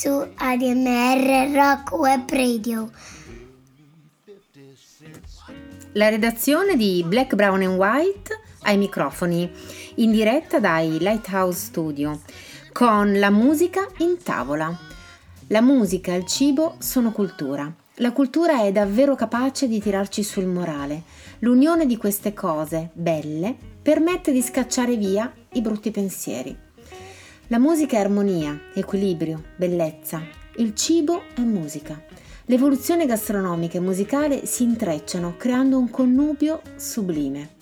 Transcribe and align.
Su 0.00 0.08
ADMR 0.08 1.50
Rock 1.52 1.92
Web 1.92 2.30
Radio. 2.30 2.90
La 5.92 6.08
redazione 6.08 6.74
di 6.74 7.04
Black, 7.06 7.34
Brown 7.34 7.60
and 7.60 7.76
White 7.76 8.40
ai 8.62 8.78
microfoni, 8.78 9.50
in 9.96 10.10
diretta 10.10 10.58
dai 10.58 10.96
Lighthouse 11.00 11.66
Studio, 11.66 12.22
con 12.72 13.18
la 13.18 13.28
musica 13.28 13.86
in 13.98 14.16
tavola. 14.22 14.74
La 15.48 15.60
musica 15.60 16.14
e 16.14 16.16
il 16.16 16.24
cibo 16.24 16.76
sono 16.78 17.12
cultura. 17.12 17.70
La 17.96 18.12
cultura 18.12 18.62
è 18.62 18.72
davvero 18.72 19.14
capace 19.14 19.68
di 19.68 19.82
tirarci 19.82 20.22
sul 20.22 20.46
morale. 20.46 21.02
L'unione 21.40 21.84
di 21.84 21.98
queste 21.98 22.32
cose 22.32 22.88
belle 22.94 23.54
permette 23.82 24.32
di 24.32 24.40
scacciare 24.40 24.96
via 24.96 25.30
i 25.52 25.60
brutti 25.60 25.90
pensieri. 25.90 26.68
La 27.50 27.58
musica 27.58 27.96
è 27.96 28.00
armonia, 28.00 28.56
equilibrio, 28.74 29.42
bellezza. 29.56 30.22
Il 30.58 30.72
cibo 30.76 31.22
è 31.34 31.40
musica. 31.40 32.00
L'evoluzione 32.44 33.06
gastronomica 33.06 33.76
e 33.76 33.80
musicale 33.80 34.46
si 34.46 34.62
intrecciano 34.62 35.34
creando 35.36 35.76
un 35.76 35.90
connubio 35.90 36.62
sublime. 36.76 37.56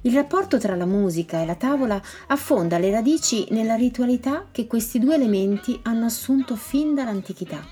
Il 0.00 0.14
rapporto 0.14 0.58
tra 0.58 0.74
la 0.74 0.86
musica 0.86 1.42
e 1.42 1.44
la 1.44 1.54
tavola 1.54 2.00
affonda 2.28 2.78
le 2.78 2.90
radici 2.90 3.46
nella 3.50 3.74
ritualità 3.74 4.46
che 4.50 4.66
questi 4.66 4.98
due 4.98 5.16
elementi 5.16 5.78
hanno 5.82 6.06
assunto 6.06 6.56
fin 6.56 6.94
dall'antichità. 6.94 7.62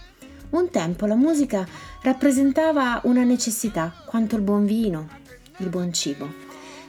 Un 0.50 0.68
tempo 0.68 1.06
la 1.06 1.16
musica 1.16 1.66
rappresentava 2.02 3.00
una 3.04 3.22
necessità 3.22 4.02
quanto 4.04 4.36
il 4.36 4.42
buon 4.42 4.66
vino, 4.66 5.08
il 5.60 5.70
buon 5.70 5.94
cibo. 5.94 6.43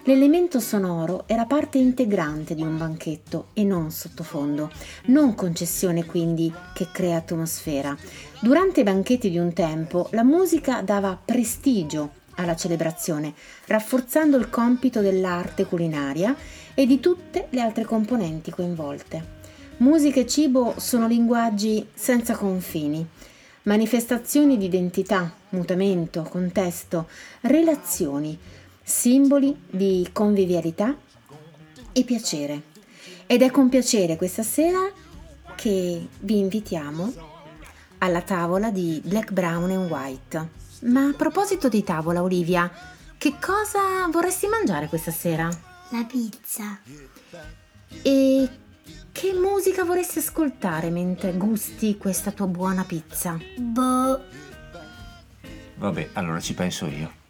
L'elemento 0.07 0.59
sonoro 0.59 1.23
era 1.25 1.45
parte 1.45 1.79
integrante 1.79 2.53
di 2.53 2.61
un 2.61 2.77
banchetto 2.77 3.47
e 3.53 3.63
non 3.63 3.89
sottofondo, 3.89 4.69
non 5.05 5.33
concessione 5.33 6.05
quindi 6.05 6.53
che 6.75 6.89
crea 6.91 7.17
atmosfera. 7.17 7.97
Durante 8.39 8.81
i 8.81 8.83
banchetti 8.83 9.31
di 9.31 9.39
un 9.39 9.51
tempo 9.53 10.07
la 10.11 10.23
musica 10.23 10.83
dava 10.83 11.19
prestigio 11.25 12.11
alla 12.35 12.55
celebrazione, 12.55 13.33
rafforzando 13.65 14.37
il 14.37 14.51
compito 14.51 15.01
dell'arte 15.01 15.65
culinaria 15.65 16.35
e 16.75 16.85
di 16.85 16.99
tutte 16.99 17.47
le 17.49 17.61
altre 17.61 17.83
componenti 17.83 18.51
coinvolte. 18.51 19.33
Musica 19.77 20.19
e 20.19 20.27
cibo 20.27 20.75
sono 20.77 21.07
linguaggi 21.07 21.83
senza 21.95 22.35
confini, 22.35 23.03
manifestazioni 23.63 24.57
di 24.57 24.65
identità, 24.65 25.33
mutamento, 25.49 26.21
contesto, 26.29 27.07
relazioni, 27.41 28.37
simboli 28.87 29.59
di 29.67 30.07
convivialità 30.13 30.95
e 31.91 32.03
piacere. 32.03 32.61
Ed 33.25 33.41
è 33.41 33.49
con 33.49 33.67
piacere 33.67 34.15
questa 34.15 34.43
sera 34.43 34.79
che 35.55 36.07
vi 36.19 36.37
invitiamo 36.37 37.13
alla 37.97 38.21
tavola 38.21 38.69
di 38.69 39.01
Black, 39.03 39.31
Brown 39.31 39.71
and 39.71 39.89
White. 39.89 40.49
Ma 40.81 41.07
a 41.07 41.13
proposito 41.13 41.67
di 41.67 41.83
tavola, 41.83 42.21
Olivia, 42.21 42.71
che 43.17 43.33
cosa 43.41 44.07
vorresti 44.11 44.45
mangiare 44.45 44.87
questa 44.87 45.11
sera? 45.11 45.49
La 45.89 46.05
pizza. 46.07 46.79
E 48.03 48.49
che 49.11 49.33
musica 49.33 49.83
vorresti 49.83 50.19
ascoltare 50.19 50.91
mentre 50.91 51.33
gusti 51.33 51.97
questa 51.97 52.31
tua 52.31 52.45
buona 52.45 52.83
pizza? 52.83 53.39
Boh. 53.57 54.21
Vabbè, 55.77 56.09
allora 56.13 56.39
ci 56.39 56.53
penso 56.53 56.85
io. 56.85 57.23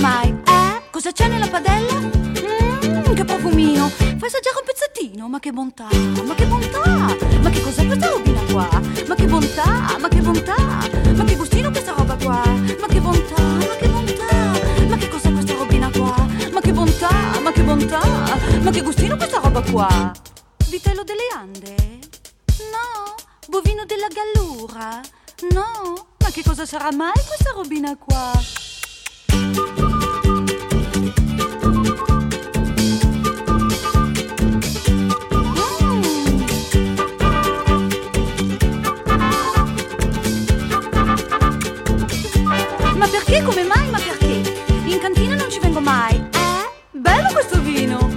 Mai. 0.00 0.28
Eh? 0.46 0.82
Cosa 0.90 1.12
c'è 1.12 1.28
nella 1.28 1.46
padella? 1.46 1.92
Mmm, 1.94 3.14
che 3.14 3.24
profumino. 3.24 3.88
Fai 3.88 4.28
assaggiare 4.28 4.56
pezzettino. 5.20 5.28
Ma 5.28 5.38
che 5.38 5.52
bontà, 5.52 5.88
ma 6.24 6.34
che 6.34 6.46
bontà. 6.46 7.16
Ma 7.42 7.50
che 7.50 7.60
cos'è 7.60 7.86
questa 7.86 8.08
robina 8.08 8.40
qua? 8.50 8.68
Ma 9.06 9.14
che 9.14 9.26
bontà, 9.26 9.96
ma 9.98 10.08
che 10.08 10.20
bontà. 10.20 10.54
Ma 11.14 11.24
che 11.24 11.36
gustino 11.36 11.70
questa 11.70 11.92
roba 11.92 12.16
qua? 12.16 12.42
Ma 12.80 12.86
che 12.86 13.00
bontà, 13.00 13.42
ma 13.42 13.76
che 13.76 13.88
bontà. 13.88 14.88
Ma 14.88 14.96
che 14.96 15.08
cos'è 15.08 15.32
questa 15.32 15.54
robina 15.54 15.90
qua? 15.90 16.26
Ma 16.52 16.60
che 16.60 16.72
bontà, 16.72 17.40
ma 17.42 17.52
che 17.52 17.62
bontà. 17.62 18.00
Ma 18.62 18.70
che 18.70 18.82
gustino 18.82 19.16
questa 19.16 19.40
roba 19.40 19.62
qua? 19.62 20.12
Vitello 20.68 21.02
delle 21.04 21.28
Ande? 21.36 21.98
No. 22.70 23.14
Bovino 23.48 23.84
della 23.84 24.08
Gallura? 24.08 25.00
No. 25.52 26.06
Ma 26.18 26.30
che 26.30 26.42
cosa 26.42 26.64
sarà 26.64 26.92
mai 26.92 27.12
questa 27.26 27.50
robina 27.54 27.96
qua? 27.96 28.32
Perché? 43.30 43.44
Come 43.44 43.62
mai? 43.62 43.90
Ma 43.90 43.98
perché? 43.98 44.64
In 44.86 44.98
cantina 44.98 45.36
non 45.36 45.50
ci 45.50 45.60
vengo 45.60 45.80
mai. 45.80 46.16
Eh? 46.16 46.98
Bello 46.98 47.28
questo 47.32 47.60
vino! 47.60 48.08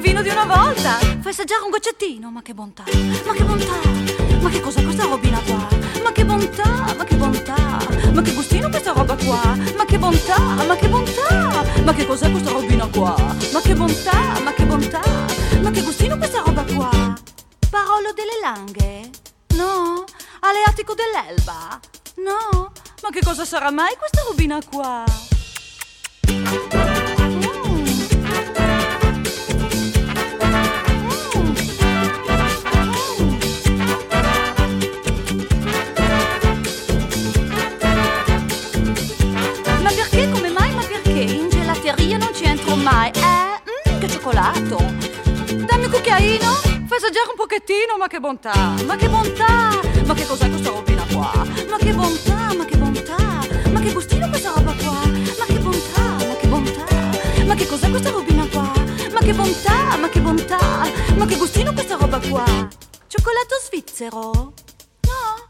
Vino 0.00 0.20
di 0.20 0.28
una 0.28 0.44
volta! 0.44 0.98
Fai 0.98 1.30
assaggiare 1.30 1.62
un 1.62 1.70
goccettino, 1.70 2.30
ma 2.30 2.42
che 2.42 2.52
bontà! 2.52 2.82
Ma 3.24 3.32
che 3.32 3.44
bontà! 3.44 4.40
Ma 4.40 4.50
che 4.50 4.60
cos'è 4.60 4.82
questa 4.82 5.04
robina 5.04 5.38
qua? 5.46 5.68
Ma 6.02 6.10
che 6.10 6.24
bontà! 6.24 6.94
Ma 6.96 7.04
che 7.04 7.14
bontà! 7.14 7.78
Ma 8.12 8.22
che 8.22 8.32
gustino 8.32 8.68
questa 8.68 8.92
roba 8.92 9.14
qua? 9.14 9.56
Ma 9.76 9.84
che 9.84 9.98
bontà! 9.98 10.38
Ma 10.38 10.74
che 10.74 10.88
bontà! 10.88 11.64
Ma 11.84 11.94
che 11.94 12.04
cos'è 12.04 12.30
questa 12.30 12.50
robina 12.50 12.86
qua? 12.86 13.14
Ma 13.52 13.60
che 13.60 13.74
bontà! 13.74 14.40
Ma 14.42 14.52
che 14.52 14.64
bontà! 14.64 15.02
Ma 15.60 15.70
che 15.70 15.82
gustino 15.82 16.18
questa 16.18 16.42
roba 16.44 16.64
qua? 16.64 16.90
Parolo 17.70 18.12
delle 18.12 18.40
langhe? 18.42 19.10
No? 19.54 20.04
Aleatico 20.40 20.94
dell'Elba? 20.94 21.78
No? 22.16 22.72
Ma 23.02 23.10
che 23.10 23.20
cosa 23.22 23.44
sarà 23.44 23.70
mai 23.70 23.94
questa 23.96 24.22
robina 24.28 24.58
qua? 24.70 25.04
Ma 39.80 39.90
perché? 39.90 40.30
Come 40.30 40.48
mai? 40.48 40.72
Ma 40.74 40.82
perché? 40.82 41.10
In 41.10 41.48
gelateria 41.48 42.18
non 42.18 42.32
ci 42.34 42.44
entro 42.44 42.76
mai. 42.76 43.10
Eh? 43.10 43.90
Mm, 43.90 43.98
che 43.98 44.08
cioccolato! 44.08 45.02
assaggiare 47.02 47.30
un 47.30 47.36
pochettino, 47.36 47.96
ma 47.98 48.06
che 48.06 48.20
bontà, 48.20 48.74
ma 48.86 48.94
che 48.94 49.08
bontà, 49.08 49.80
ma 50.06 50.14
che 50.14 50.24
cos'è 50.24 50.48
questa 50.48 50.70
robina 50.70 51.04
qua? 51.12 51.32
Ma 51.68 51.76
che 51.76 51.92
bontà, 51.92 52.54
ma 52.56 52.64
che 52.64 52.76
bontà, 52.76 52.81
gustino 54.22 54.28
questa 54.28 54.52
roba 54.54 54.72
qua? 54.74 55.06
Ma 55.38 55.44
che 55.46 55.58
bontà, 55.58 56.02
ma 56.26 56.36
che 56.36 56.46
bontà, 56.46 57.44
ma 57.44 57.54
che 57.54 57.66
cos'è 57.66 57.90
questa 57.90 58.10
robina 58.10 58.46
qua? 58.46 58.72
Ma 59.12 59.20
che 59.20 59.32
bontà, 59.34 59.96
ma 59.96 60.08
che 60.08 60.20
bontà, 60.20 60.90
ma 61.16 61.26
che 61.26 61.36
gustino 61.36 61.72
questa 61.72 61.96
roba 61.96 62.20
qua? 62.20 62.44
Cioccolato 63.06 63.56
svizzero? 63.66 64.30
No? 64.30 65.46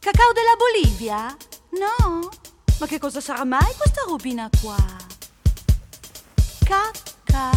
Cacao 0.00 0.32
della 0.32 0.56
Bolivia? 0.56 1.36
No? 1.78 2.28
Ma 2.80 2.86
che 2.86 2.98
cosa 2.98 3.20
sarà 3.20 3.44
mai 3.44 3.72
questa 3.76 4.02
robina 4.06 4.48
qua? 4.60 4.76
Cacca. 6.64 7.50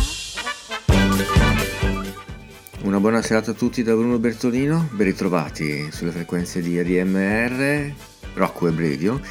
Una 2.83 2.99
buona 2.99 3.21
serata 3.21 3.51
a 3.51 3.53
tutti 3.53 3.83
da 3.83 3.93
Bruno 3.93 4.17
Bertolino, 4.17 4.89
ben 4.91 5.05
ritrovati 5.05 5.91
sulle 5.91 6.11
frequenze 6.11 6.61
di 6.61 6.79
ADMR, 6.79 7.93
Rock 8.33 8.61
Web 8.61 8.79
Radio 8.79 9.21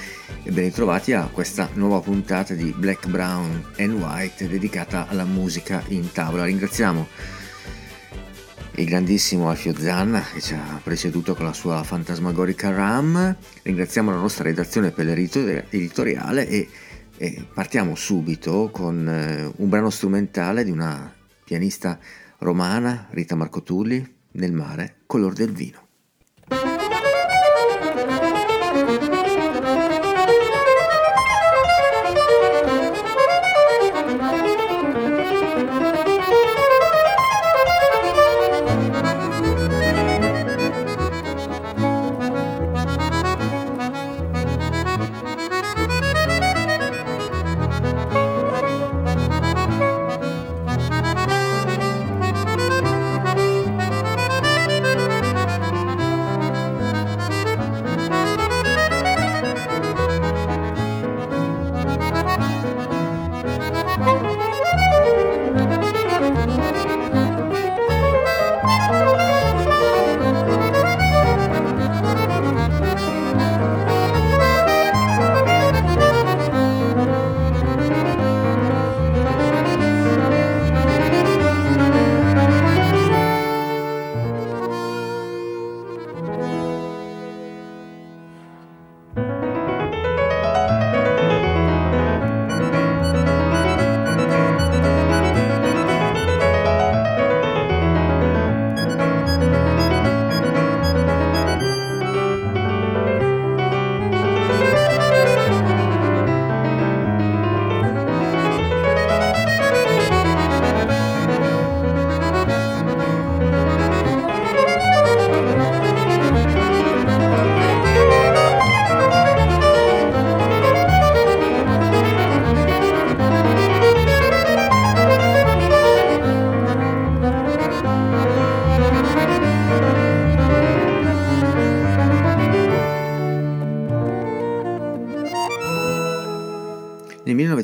e 0.43 0.51
ben 0.51 0.65
ritrovati 0.65 1.13
a 1.13 1.29
questa 1.33 1.69
nuova 1.75 2.01
puntata 2.01 2.55
di 2.55 2.75
Black, 2.77 3.09
Brown 3.09 3.73
and 3.79 3.93
White 4.01 4.49
dedicata 4.49 5.09
alla 5.09 5.25
musica 5.25 5.83
in 5.89 6.11
tavola. 6.13 6.45
Ringraziamo 6.45 7.07
il 8.77 8.87
grandissimo 8.87 9.51
Alfio 9.51 9.75
Zanna 9.77 10.23
che 10.33 10.41
ci 10.41 10.55
ha 10.55 10.81
preceduto 10.83 11.35
con 11.35 11.45
la 11.45 11.53
sua 11.53 11.83
fantasmagorica 11.83 12.71
RAM, 12.71 13.37
ringraziamo 13.63 14.11
la 14.11 14.17
nostra 14.17 14.45
redazione 14.45 14.91
per 14.91 15.05
l'editoriale 15.05 16.49
e, 16.49 16.69
e 17.17 17.47
partiamo 17.53 17.95
subito 17.95 18.71
con 18.73 19.07
eh, 19.09 19.53
un 19.57 19.69
brano 19.69 19.91
strumentale 19.91 20.65
di 20.65 20.71
una 20.71 21.13
pianista 21.45 21.99
romana, 22.39 23.09
Rita 23.11 23.35
Marcotulli, 23.35 24.19
Nel 24.33 24.53
mare, 24.53 25.01
color 25.07 25.33
del 25.33 25.51
vino. 25.51 25.90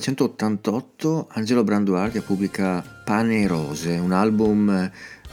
1988 0.06 1.28
Angelo 1.32 1.64
Branduardia 1.64 2.22
pubblica 2.22 2.80
Pane 3.04 3.42
e 3.42 3.46
Rose, 3.48 3.90
un 3.90 4.12
album 4.12 4.88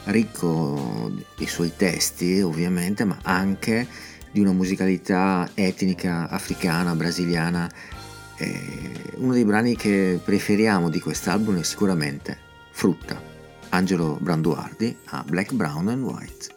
ricco 0.06 1.12
dei 1.36 1.46
suoi 1.46 1.72
testi 1.76 2.40
ovviamente, 2.40 3.04
ma 3.04 3.18
anche 3.22 3.86
di 4.32 4.40
una 4.40 4.50
musicalità 4.50 5.48
etnica 5.54 6.28
africana, 6.28 6.96
brasiliana. 6.96 7.70
Uno 9.16 9.32
dei 9.32 9.44
brani 9.44 9.76
che 9.76 10.18
preferiamo 10.22 10.90
di 10.90 10.98
quest'album 10.98 11.60
è 11.60 11.62
sicuramente 11.62 12.36
Frutta, 12.72 13.22
Angelo 13.68 14.18
Branduardi 14.20 14.96
a 15.04 15.22
Black, 15.24 15.52
Brown 15.52 15.86
and 15.88 16.02
White. 16.02 16.53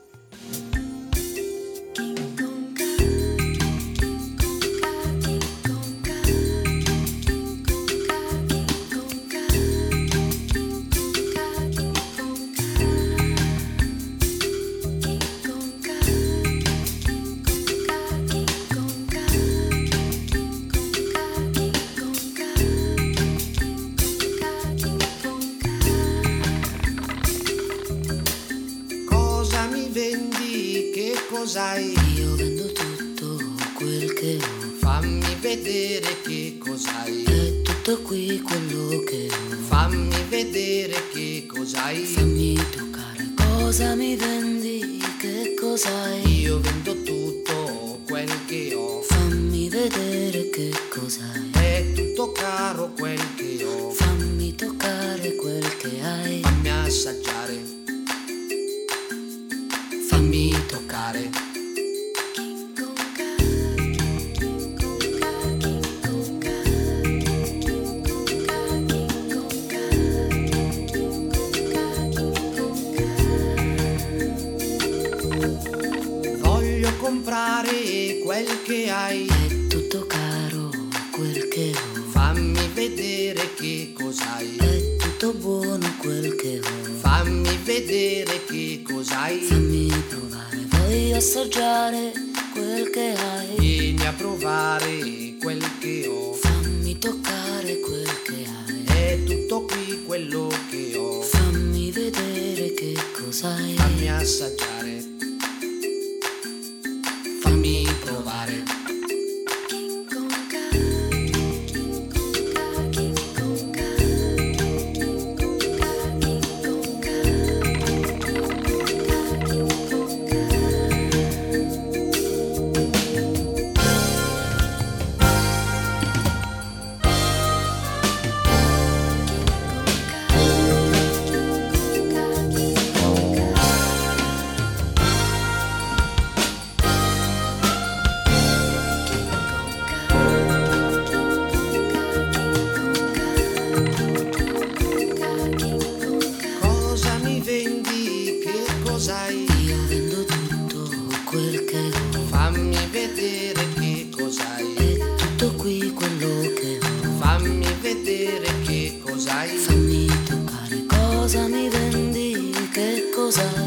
Vedere 158.27 158.59
che 158.61 158.99
cos'hai. 159.03 159.57
Fammi 159.57 160.07
toccare 160.27 160.85
cosa 160.87 161.47
mi 161.47 161.69
vendi, 161.69 162.53
che 162.73 163.09
cos'hai. 163.15 163.66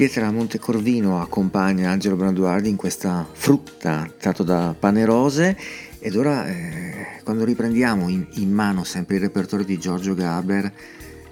Pietra 0.00 0.32
Montecorvino 0.32 1.20
accompagna 1.20 1.90
Angelo 1.90 2.16
Branduardi 2.16 2.70
in 2.70 2.76
questa 2.76 3.28
frutta 3.30 4.10
tratto 4.18 4.42
da 4.42 4.74
Pane 4.78 5.04
Rose 5.04 5.54
ed 5.98 6.16
ora 6.16 6.48
eh, 6.48 7.20
quando 7.22 7.44
riprendiamo 7.44 8.08
in, 8.08 8.26
in 8.36 8.50
mano 8.50 8.82
sempre 8.82 9.16
il 9.16 9.20
repertorio 9.20 9.66
di 9.66 9.78
Giorgio 9.78 10.14
Gaber 10.14 10.72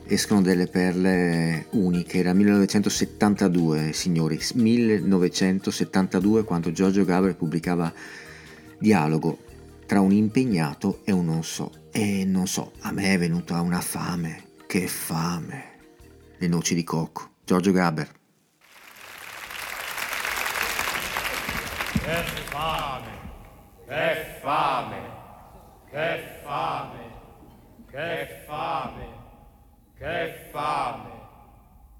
escono 0.05 0.43
delle 0.43 0.67
perle 0.67 1.65
uniche, 1.71 2.19
era 2.19 2.35
1972 2.35 3.95
signori, 3.95 4.39
1972 4.53 6.45
quando 6.45 6.71
Giorgio 6.71 7.07
Gaber 7.07 7.37
pubblicava 7.37 7.91
Dialogo 8.79 9.39
tra 9.87 10.03
un 10.03 10.13
impegnato 10.13 11.01
e 11.05 11.13
un 11.13 11.25
non 11.25 11.43
so. 11.43 11.73
E 11.91 12.27
non 12.27 12.47
so, 12.47 12.73
a 12.81 12.93
me 12.93 13.15
è 13.15 13.19
venuta 13.19 13.63
una 13.63 13.81
fame, 13.81 14.43
che 14.67 14.87
fame, 14.87 15.65
le 16.37 16.49
noci 16.49 16.75
di 16.75 16.85
cocco, 16.85 17.31
Giorgio 17.47 17.73
Gaber. 17.73 18.18
Che 22.09 22.25
fame, 22.25 23.11
che 23.87 24.39
fame, 24.41 24.97
che 25.91 26.41
fame, 26.43 27.13
che 27.91 28.43
fame, 28.47 29.07
che 29.99 30.49
fame, 30.51 31.11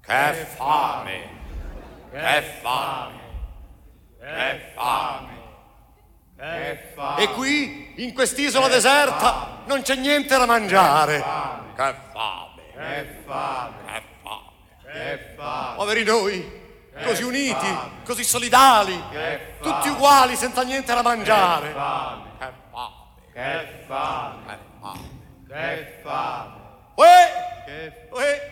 che 0.01 0.47
fame, 0.55 1.29
che 2.09 2.41
fame, 2.59 3.19
che 4.19 4.59
fame, 4.73 5.31
che 6.35 6.91
fame. 6.95 7.21
E 7.21 7.27
qui, 7.33 7.93
in 7.97 8.11
quest'isola 8.15 8.67
deserta, 8.67 9.61
non 9.67 9.83
c'è 9.83 9.93
niente 9.93 10.35
da 10.35 10.47
mangiare. 10.47 11.17
Che 11.17 11.21
fame, 11.21 12.61
Che 12.73 13.05
fame, 13.27 13.75
che 13.85 14.01
fame. 14.23 14.91
che 14.91 15.33
fame, 15.35 15.75
Poveri 15.75 16.03
noi, 16.03 16.58
così 17.03 17.23
uniti, 17.23 17.77
così 18.05 18.23
solidali, 18.23 19.01
tutti 19.61 19.89
uguali, 19.89 20.35
senza 20.35 20.61
niente 20.63 20.93
da 20.93 21.01
mangiare. 21.01 21.67
Che 21.67 21.73
fame, 21.73 22.23
che 23.35 23.73
fame, 23.87 24.39
che 24.47 24.57
fame. 24.81 24.99
che 25.47 25.99
fame, 26.03 26.51
Uè, 26.95 27.63
che 27.65 28.07
uè, 28.11 28.51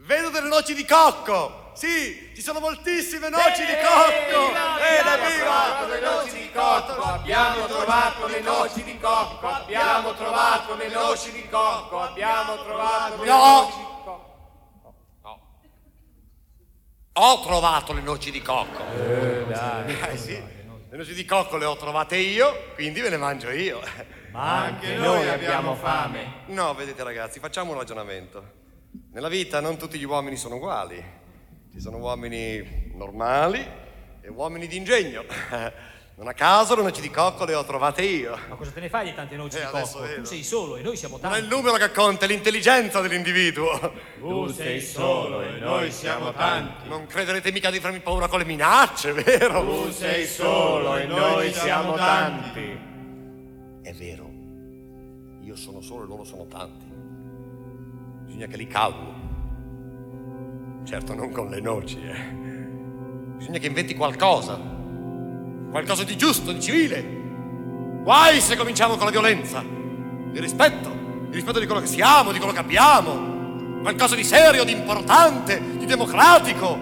vedo 0.00 0.28
delle 0.30 0.48
noci 0.48 0.74
di 0.74 0.84
cocco. 0.84 1.66
Sì, 1.78 2.32
ci 2.34 2.42
sono 2.42 2.58
moltissime 2.58 3.28
noci 3.28 3.64
di 3.64 3.74
cocco. 3.76 4.50
Bene, 4.78 5.28
viva! 5.28 5.86
le 5.86 6.00
noci 6.00 6.32
di 6.32 6.50
cocco, 6.52 7.02
abbiamo 7.02 7.66
trovato 7.66 8.26
le 8.26 8.40
noci 8.40 8.82
di 8.82 8.98
cocco, 8.98 9.46
abbiamo 9.48 10.12
trovato 10.14 10.74
le 10.74 10.88
noci 10.88 11.30
di 11.30 11.48
cocco, 11.48 12.00
abbiamo 12.00 12.62
trovato 12.64 13.22
le 13.22 13.28
No. 13.28 13.36
noci 13.38 13.76
di 13.76 13.82
cocco. 13.84 13.97
Ho 17.20 17.40
trovato 17.40 17.92
le 17.92 18.00
noci 18.00 18.30
di 18.30 18.40
cocco. 18.40 18.80
Eh, 18.94 20.16
sì, 20.16 20.40
le 20.88 20.96
noci 20.96 21.14
di 21.14 21.24
cocco 21.24 21.56
le 21.56 21.64
ho 21.64 21.76
trovate 21.76 22.16
io, 22.16 22.72
quindi 22.74 23.00
ve 23.00 23.08
le 23.08 23.16
mangio 23.16 23.50
io. 23.50 23.80
Ma 24.30 24.66
anche 24.66 24.94
noi 24.94 25.28
abbiamo 25.28 25.74
fame. 25.74 26.44
No, 26.46 26.74
vedete 26.74 27.02
ragazzi, 27.02 27.40
facciamo 27.40 27.72
un 27.72 27.78
ragionamento. 27.78 28.52
Nella 29.10 29.26
vita 29.26 29.58
non 29.58 29.76
tutti 29.76 29.98
gli 29.98 30.04
uomini 30.04 30.36
sono 30.36 30.54
uguali. 30.56 31.04
Ci 31.72 31.80
sono 31.80 31.96
uomini 31.96 32.92
normali 32.94 33.66
e 34.20 34.28
uomini 34.28 34.68
di 34.68 34.76
ingegno. 34.76 35.24
Non 36.18 36.26
a 36.26 36.32
caso 36.32 36.74
le 36.74 36.82
noci 36.82 37.00
di 37.00 37.10
cocco 37.10 37.44
le 37.44 37.54
ho 37.54 37.64
trovate 37.64 38.02
io. 38.02 38.36
Ma 38.48 38.56
cosa 38.56 38.72
te 38.72 38.80
ne 38.80 38.88
fai 38.88 39.04
di 39.04 39.14
tante 39.14 39.36
noci 39.36 39.56
Eh, 39.56 39.60
di 39.60 39.66
cocco? 39.70 40.00
vedo. 40.00 40.20
Tu 40.22 40.24
sei 40.26 40.42
solo 40.42 40.76
e 40.76 40.82
noi 40.82 40.96
siamo 40.96 41.16
Non 41.22 41.30
è 41.30 41.34
tanti. 41.34 41.46
il 41.48 41.54
numero 41.54 41.76
che 41.76 41.92
conta, 41.92 42.24
è 42.24 42.28
l'intelligenza 42.28 43.00
dell'individuo. 43.00 43.92
Tu 44.18 44.48
sei 44.48 44.80
solo 44.80 45.42
e 45.42 45.58
noi 45.60 45.92
siamo 45.92 46.32
tanti. 46.32 46.88
Non 46.88 47.06
crederete 47.06 47.52
mica 47.52 47.70
di 47.70 47.78
farmi 47.78 48.00
paura 48.00 48.26
con 48.26 48.40
le 48.40 48.44
minacce, 48.46 49.12
vero? 49.12 49.60
Tu 49.64 49.92
sei 49.92 50.26
solo 50.26 50.96
e 50.96 51.06
noi 51.06 51.52
siamo 51.52 51.94
tanti. 51.94 52.86
È 53.82 53.92
vero, 53.92 54.28
io 55.42 55.54
sono 55.54 55.80
solo 55.80 56.02
e 56.02 56.06
loro 56.08 56.24
sono 56.24 56.46
tanti. 56.48 56.84
Bisogna 58.24 58.46
che 58.46 58.56
li 58.56 58.66
calmo. 58.66 59.14
Certo, 60.84 61.14
non 61.14 61.30
con 61.30 61.48
le 61.48 61.60
noci, 61.60 62.00
eh. 62.02 62.34
Bisogna 63.36 63.58
che 63.58 63.66
inventi 63.68 63.94
qualcosa. 63.94 64.74
Qualcosa 65.70 66.04
di 66.04 66.16
giusto, 66.16 66.52
di 66.52 66.60
civile. 66.60 67.16
Guai 68.02 68.40
se 68.40 68.56
cominciamo 68.56 68.96
con 68.96 69.04
la 69.04 69.10
violenza. 69.10 69.62
Di 69.62 70.40
rispetto. 70.40 70.88
Di 71.28 71.34
rispetto 71.34 71.58
di 71.58 71.66
quello 71.66 71.80
che 71.80 71.86
siamo, 71.86 72.32
di 72.32 72.38
quello 72.38 72.52
che 72.52 72.60
abbiamo. 72.60 73.80
Qualcosa 73.82 74.14
di 74.14 74.24
serio, 74.24 74.64
di 74.64 74.72
importante, 74.72 75.60
di 75.76 75.84
democratico. 75.84 76.78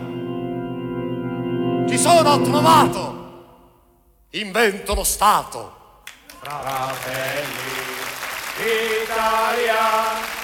Ci 1.88 1.98
sono, 1.98 2.40
trovato. 2.40 3.14
Invento 4.30 4.94
lo 4.94 5.04
Stato. 5.04 6.02
Fratelli 6.40 7.74
Italia. 9.02 10.35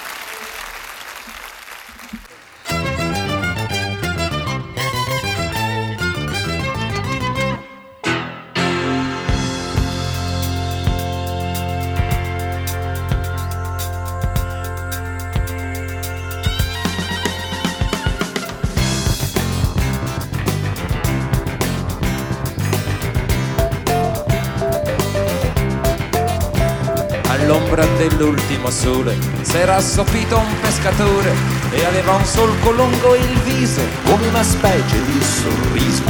All'ombra 27.52 27.84
dell'ultimo 27.98 28.70
sole 28.70 29.14
s'era 29.42 29.76
assopito 29.76 30.38
un 30.38 30.60
pescatore 30.62 31.34
e 31.70 31.84
aveva 31.84 32.14
un 32.14 32.24
solco 32.24 32.70
lungo 32.70 33.14
il 33.14 33.38
viso 33.40 33.82
come 34.04 34.26
una 34.26 34.42
specie 34.42 35.04
di 35.04 35.20
sorriso. 35.22 36.02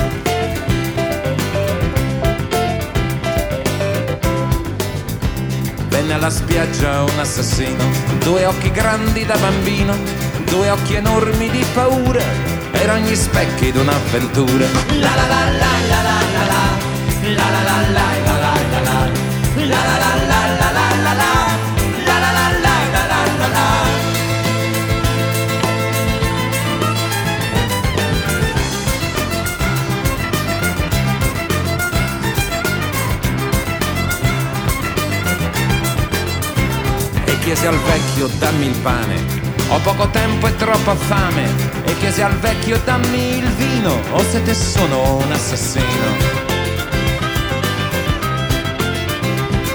Venne 5.89 6.13
alla 6.13 6.31
spiaggia 6.31 7.03
un 7.03 7.19
assassino, 7.19 7.91
due 8.21 8.47
occhi 8.47 8.71
grandi 8.71 9.27
da 9.27 9.37
bambino, 9.37 9.97
due 10.45 10.71
occhi 10.71 10.95
enormi 10.95 11.51
di 11.51 11.67
paura, 11.75 12.23
erano 12.71 13.05
gli 13.05 13.17
specchi 13.17 13.73
d'un'avventura. 13.73 14.67
La 15.01 15.11
la 15.17 15.27
la 15.27 15.51
la 15.51 15.73
la 15.89 16.03
la 16.03 16.21
la 16.35 16.45
la, 16.47 16.63
la 17.35 17.51
la 17.51 17.63
la 17.63 17.89
la 17.89 18.13
la 18.23 18.39
la 18.39 18.61
la 18.81 19.11
la, 19.57 19.67
la 19.67 20.27
la 20.27 20.32
chiese 37.43 37.67
al 37.67 37.79
vecchio 37.79 38.29
dammi 38.39 38.67
il 38.67 38.77
pane. 38.79 39.41
Ho 39.69 39.79
poco 39.81 40.09
tempo 40.09 40.47
e 40.47 40.57
troppa 40.57 40.95
fame 40.95 41.49
e 41.85 41.97
chiese 41.99 42.23
al 42.23 42.37
vecchio 42.39 42.81
dammi 42.85 43.39
il 43.39 43.49
vino 43.53 43.99
o 44.13 44.23
se 44.31 44.43
te 44.43 44.55
sono 44.55 45.17
un 45.17 45.33
assassino. 45.33 46.41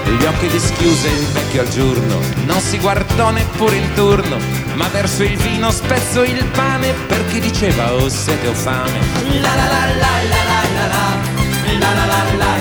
Gli 0.04 0.24
occhi 0.24 0.48
dischiuse 0.48 1.08
il 1.08 1.26
vecchio 1.26 1.60
al 1.60 1.68
giorno, 1.68 2.20
non 2.46 2.60
si 2.60 2.78
guardò 2.78 3.30
neppure 3.30 3.76
intorno, 3.76 4.36
ma 4.74 4.88
verso 4.88 5.22
il 5.22 5.36
vino 5.36 5.70
spezzo 5.70 6.22
il 6.22 6.44
pane 6.46 6.92
perché 7.06 7.38
diceva 7.40 7.94
o 7.94 8.08
sete 8.08 8.48
o 8.48 8.54
fame. 8.54 8.98
La 9.40 9.54
la 9.54 9.66
la 9.66 9.86
la 9.86 10.22
la, 10.22 10.42
la 10.52 10.62
la 10.72 10.86
la 10.86 11.78
la 11.78 11.94
la 11.94 12.06
la 12.06 12.34
la 12.36 12.57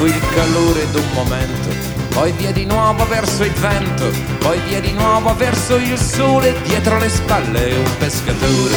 fu 0.00 0.06
il 0.06 0.20
calore 0.34 0.90
d'un 0.92 1.04
momento, 1.12 1.68
poi 2.08 2.32
via 2.32 2.52
di 2.52 2.64
nuovo 2.64 3.04
verso 3.04 3.44
il 3.44 3.52
vento, 3.52 4.10
poi 4.38 4.58
via 4.60 4.80
di 4.80 4.92
nuovo 4.92 5.34
verso 5.34 5.76
il 5.76 5.98
sole, 5.98 6.54
dietro 6.62 6.96
le 6.96 7.10
spalle 7.10 7.74
un 7.74 7.96
pescatore. 7.98 8.76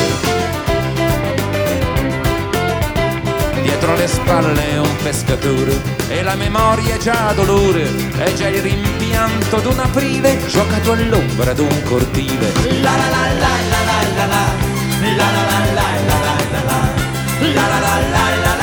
Dietro 3.62 3.96
le 3.96 4.08
spalle 4.08 4.78
un 4.80 4.96
pescatore 5.02 5.82
e 6.10 6.24
la 6.24 6.36
memoria 6.36 6.96
è 6.96 6.98
già 6.98 7.32
dolore, 7.34 7.90
è 8.18 8.34
già 8.34 8.50
il 8.50 8.62
rimpianto 8.62 9.60
d'un 9.60 9.80
aprile 9.80 10.38
giocato 10.48 10.92
all'ombra 10.92 11.54
d'un 11.54 11.84
cortile. 11.84 12.52
La 12.82 12.98
la 12.98 13.08
la 13.08 13.24
la 13.40 13.54
la 13.70 13.82
la 13.88 14.00
la 14.18 14.26
la, 14.26 14.44
la 15.16 15.32
la 15.32 15.44
la 15.48 15.72
la 15.72 15.88
la 16.04 16.04
la 16.06 16.20
la 16.20 16.64
la, 16.68 16.92
la 17.54 17.68
la 17.68 17.80
la 17.80 18.36
la 18.42 18.56
la 18.58 18.63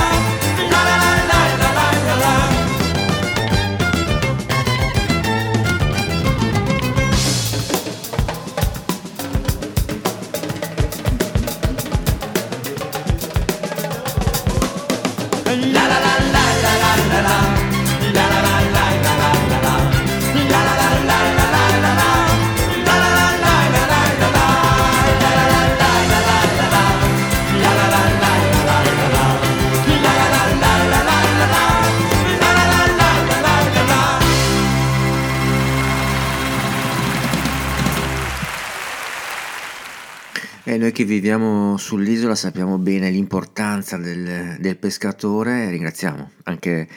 che 41.01 41.07
viviamo 41.07 41.77
sull'isola 41.77 42.35
sappiamo 42.35 42.77
bene 42.77 43.09
l'importanza 43.09 43.97
del, 43.97 44.57
del 44.59 44.77
pescatore, 44.77 45.71
ringraziamo 45.71 46.31
anche 46.43 46.87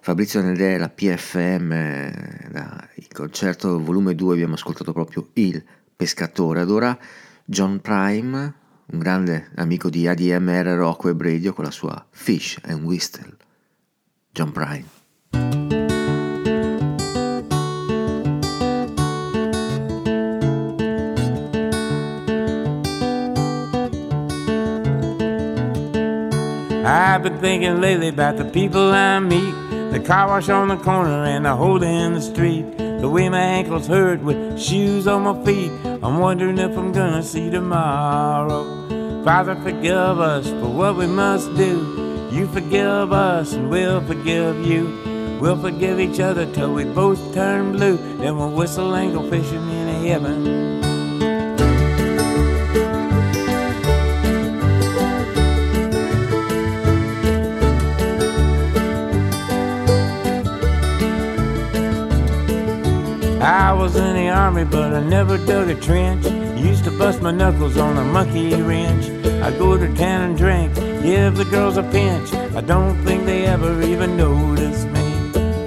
Fabrizio 0.00 0.42
Nedè, 0.42 0.78
la 0.78 0.88
PFM, 0.88 2.50
dal 2.50 2.88
concerto 3.12 3.80
volume 3.80 4.16
2 4.16 4.34
abbiamo 4.34 4.54
ascoltato 4.54 4.92
proprio 4.92 5.28
Il 5.34 5.62
Pescatore, 5.94 6.62
ad 6.62 6.70
ora 6.70 6.98
John 7.44 7.80
Prime, 7.80 8.54
un 8.86 8.98
grande 8.98 9.50
amico 9.54 9.88
di 9.88 10.08
ADMR 10.08 10.74
Rock 10.74 11.04
Web 11.04 11.22
Radio 11.22 11.52
con 11.52 11.64
la 11.64 11.70
sua 11.70 12.04
Fish 12.10 12.58
and 12.64 12.82
Whistle. 12.82 13.36
John 14.32 14.50
Prime. 14.50 15.61
I've 27.02 27.24
been 27.24 27.40
thinking 27.40 27.80
lately 27.80 28.08
about 28.08 28.36
the 28.36 28.44
people 28.44 28.92
I 28.92 29.18
meet. 29.18 29.52
The 29.90 29.98
car 29.98 30.28
wash 30.28 30.48
on 30.48 30.68
the 30.68 30.76
corner 30.76 31.24
and 31.24 31.44
the 31.44 31.56
hole 31.56 31.82
in 31.82 32.14
the 32.14 32.22
street. 32.22 32.78
The 32.78 33.10
way 33.10 33.28
my 33.28 33.40
ankles 33.40 33.88
hurt 33.88 34.20
with 34.20 34.56
shoes 34.56 35.08
on 35.08 35.22
my 35.22 35.44
feet. 35.44 35.72
I'm 35.84 36.18
wondering 36.18 36.58
if 36.58 36.78
I'm 36.78 36.92
gonna 36.92 37.24
see 37.24 37.50
tomorrow. 37.50 39.24
Father, 39.24 39.56
forgive 39.56 40.20
us 40.20 40.48
for 40.48 40.68
what 40.68 40.94
we 40.94 41.08
must 41.08 41.52
do. 41.56 42.28
You 42.30 42.46
forgive 42.46 43.12
us 43.12 43.52
and 43.52 43.68
we'll 43.68 44.00
forgive 44.02 44.64
you. 44.64 45.38
We'll 45.40 45.60
forgive 45.60 45.98
each 45.98 46.20
other 46.20 46.46
till 46.54 46.72
we 46.72 46.84
both 46.84 47.34
turn 47.34 47.72
blue. 47.72 47.96
Then 48.18 48.38
we'll 48.38 48.50
whistle 48.50 48.94
and 48.94 49.12
go 49.12 49.28
fishing 49.28 49.68
in 49.70 50.06
heaven. 50.06 50.81
Was 63.82 63.96
in 63.96 64.14
the 64.14 64.28
army, 64.28 64.62
but 64.64 64.94
I 64.94 65.00
never 65.00 65.36
dug 65.38 65.68
a 65.68 65.74
trench. 65.74 66.24
Used 66.56 66.84
to 66.84 66.96
bust 66.96 67.20
my 67.20 67.32
knuckles 67.32 67.76
on 67.76 67.98
a 67.98 68.04
monkey 68.04 68.54
wrench. 68.62 69.06
I 69.42 69.50
go 69.58 69.76
to 69.76 69.88
town 69.96 70.20
and 70.22 70.38
drink, 70.38 70.72
give 71.02 71.34
the 71.34 71.44
girls 71.46 71.76
a 71.76 71.82
pinch. 71.82 72.32
I 72.32 72.60
don't 72.60 72.96
think 73.04 73.24
they 73.24 73.44
ever 73.44 73.82
even 73.82 74.16
notice 74.16 74.84
me. 74.84 75.04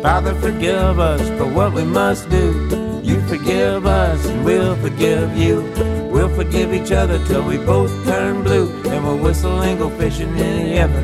Father, 0.02 0.34
forgive 0.36 0.98
us 0.98 1.28
for 1.38 1.46
what 1.58 1.74
we 1.74 1.84
must 1.84 2.30
do. 2.30 3.02
You 3.04 3.20
forgive 3.28 3.86
us, 3.86 4.26
and 4.28 4.46
we'll 4.46 4.78
forgive 4.78 5.36
you. 5.36 5.70
We'll 6.10 6.34
forgive 6.34 6.74
each 6.74 6.94
other 6.94 7.18
till 7.28 7.44
we 7.44 7.58
both 7.58 7.92
turn 8.06 8.44
blue. 8.44 8.68
And 8.92 9.04
we'll 9.04 9.18
whistle 9.18 9.62
and 9.62 9.78
go 9.78 9.90
fishing 9.90 10.30
in 10.30 10.38
the 10.38 10.68
heaven. 10.80 11.04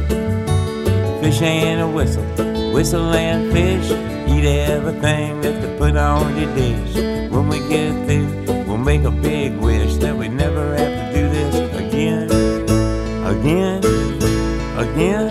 Fish 1.22 1.42
and 1.42 1.82
a 1.82 1.90
whistle, 1.90 2.24
whistle 2.72 3.12
and 3.12 3.52
fish. 3.52 3.92
Eat 4.32 4.46
everything 4.46 5.42
with 5.92 6.00
all 6.00 6.24
the 6.24 6.46
days. 6.56 6.96
When 7.32 7.50
we 7.50 7.60
get 7.68 8.08
there, 8.08 8.64
we'll 8.66 8.78
make 8.78 9.04
a 9.04 9.12
big 9.12 9.58
wish 9.58 9.96
that 9.98 10.16
we 10.16 10.30
never 10.30 10.74
have 10.78 10.94
to 10.94 11.20
do 11.20 11.30
this 11.30 11.56
again, 11.84 12.32
again, 13.28 13.84
again. 14.80 15.28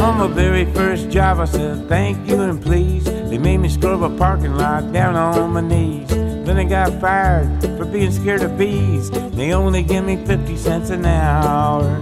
On 0.00 0.18
my 0.18 0.28
very 0.28 0.66
first 0.72 1.10
job, 1.10 1.40
I 1.40 1.46
said 1.46 1.88
thank 1.88 2.28
you 2.28 2.40
and 2.42 2.62
please. 2.62 3.04
They 3.04 3.38
made 3.38 3.58
me 3.58 3.68
scrub 3.68 4.04
a 4.04 4.10
parking 4.16 4.54
lot 4.54 4.92
down 4.92 5.16
on 5.16 5.52
my 5.52 5.60
knees. 5.60 6.08
Then 6.08 6.58
I 6.58 6.64
got 6.64 7.00
fired 7.00 7.60
for 7.76 7.84
being 7.84 8.12
scared 8.12 8.42
of 8.42 8.56
bees. 8.56 9.10
They 9.10 9.52
only 9.52 9.82
give 9.82 10.04
me 10.04 10.16
50 10.24 10.56
cents 10.56 10.90
an 10.90 11.06
hour. 11.06 12.00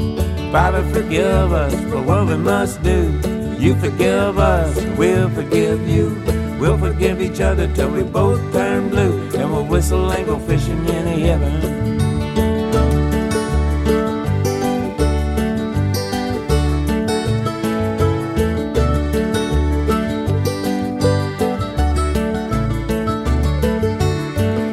Father, 0.53 0.83
forgive 0.93 1.53
us 1.53 1.75
for 1.91 2.03
what 2.03 2.27
we 2.27 2.37
must 2.37 2.83
do. 2.83 3.30
You 3.61 3.75
forgive 3.75 4.39
us, 4.39 4.75
we'll 4.97 5.29
forgive 5.29 5.87
you. 5.87 6.17
We'll 6.59 6.79
forgive 6.79 7.21
each 7.21 7.43
other 7.43 7.71
till 7.75 7.91
we 7.91 8.03
both 8.03 8.41
turn 8.55 8.89
blue. 8.89 9.29
And 9.37 9.53
we'll 9.53 9.67
whistle 9.67 10.11
and 10.11 10.25
go 10.25 10.39
fishing 10.39 10.79
in 10.89 11.05
the 11.05 11.11
heaven. 11.11 11.61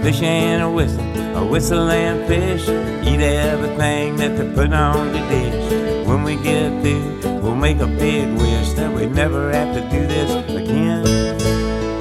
Fish 0.02 0.22
and 0.22 0.64
a 0.64 0.72
whistle, 0.72 1.36
a 1.36 1.46
whistle 1.46 1.90
and 1.90 2.26
fish. 2.26 2.70
Eat 3.06 3.20
everything 3.20 4.16
that 4.16 4.38
they 4.38 4.50
put 4.54 4.72
on 4.72 5.12
the 5.12 5.20
dish. 5.28 6.08
When 6.08 6.24
we 6.24 6.38
get 6.38 6.82
through, 6.82 7.17
make 7.58 7.80
a 7.80 7.88
big 7.88 8.28
wish 8.38 8.70
that 8.74 8.94
we 8.94 9.08
never 9.08 9.52
have 9.52 9.74
to 9.74 9.82
do 9.90 10.06
this 10.06 10.32
again, 10.50 11.06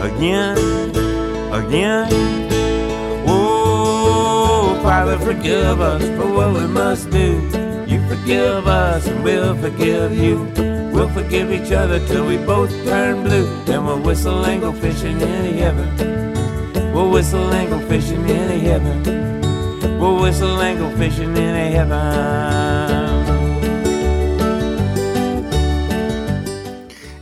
again, 0.01 0.59
again. 1.53 2.09
Oh, 3.27 4.79
Father, 4.83 5.19
forgive 5.19 5.81
us 5.81 6.03
for 6.19 6.31
what 6.31 6.53
we 6.53 6.67
must 6.67 7.11
do. 7.11 7.41
You 7.87 8.07
forgive 8.07 8.67
us 8.67 9.07
and 9.07 9.25
we'll 9.25 9.57
forgive 9.57 10.13
you. 10.17 10.53
We'll 10.93 11.09
forgive 11.09 11.51
each 11.51 11.73
other 11.73 12.05
till 12.07 12.27
we 12.27 12.37
both 12.37 12.71
turn 12.85 13.23
blue. 13.25 13.47
Then 13.65 13.87
we'll 13.87 14.01
whistle 14.01 14.45
and 14.45 14.61
go 14.61 14.73
fishing 14.73 15.21
in 15.21 15.55
heaven. 15.55 16.93
We'll 16.93 17.11
whistle 17.11 17.51
and 17.53 17.71
go 17.71 17.81
fishing 17.89 18.29
in 18.29 18.61
heaven. 18.61 19.99
We'll 19.99 20.21
whistle 20.21 20.61
and 20.61 20.79
go 20.79 20.97
fishing 20.97 21.35
in 21.37 21.73
heaven. 21.73 22.66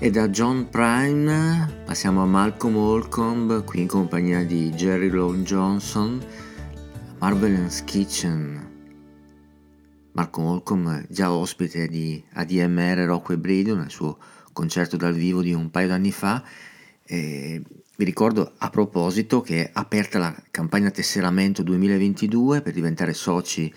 E 0.04 0.10
da 0.10 0.28
John 0.28 0.68
Prime 0.68 1.82
passiamo 1.86 2.20
a 2.20 2.26
Malcolm 2.26 2.76
Holcomb, 2.76 3.64
qui 3.64 3.80
in 3.80 3.86
compagnia 3.86 4.44
di 4.44 4.68
Jerry 4.72 5.08
Long 5.08 5.44
Johnson, 5.44 6.22
Marvelous 7.20 7.82
Kitchen. 7.84 8.70
Malcolm 10.12 10.46
Holcomb, 10.48 11.06
già 11.08 11.32
ospite 11.32 11.88
di 11.88 12.22
ADMR 12.34 13.06
Rocco 13.06 13.32
e 13.32 13.38
Bredio 13.38 13.76
nel 13.76 13.88
suo 13.88 14.18
concerto 14.52 14.98
dal 14.98 15.14
vivo 15.14 15.40
di 15.40 15.54
un 15.54 15.70
paio 15.70 15.88
d'anni 15.88 16.12
fa. 16.12 16.44
E 17.02 17.62
vi 17.96 18.04
ricordo 18.04 18.52
a 18.58 18.68
proposito 18.68 19.40
che 19.40 19.64
è 19.64 19.70
aperta 19.72 20.18
la 20.18 20.36
campagna 20.50 20.90
tesseramento 20.90 21.62
2022 21.62 22.60
per 22.60 22.74
diventare 22.74 23.14
soci 23.14 23.72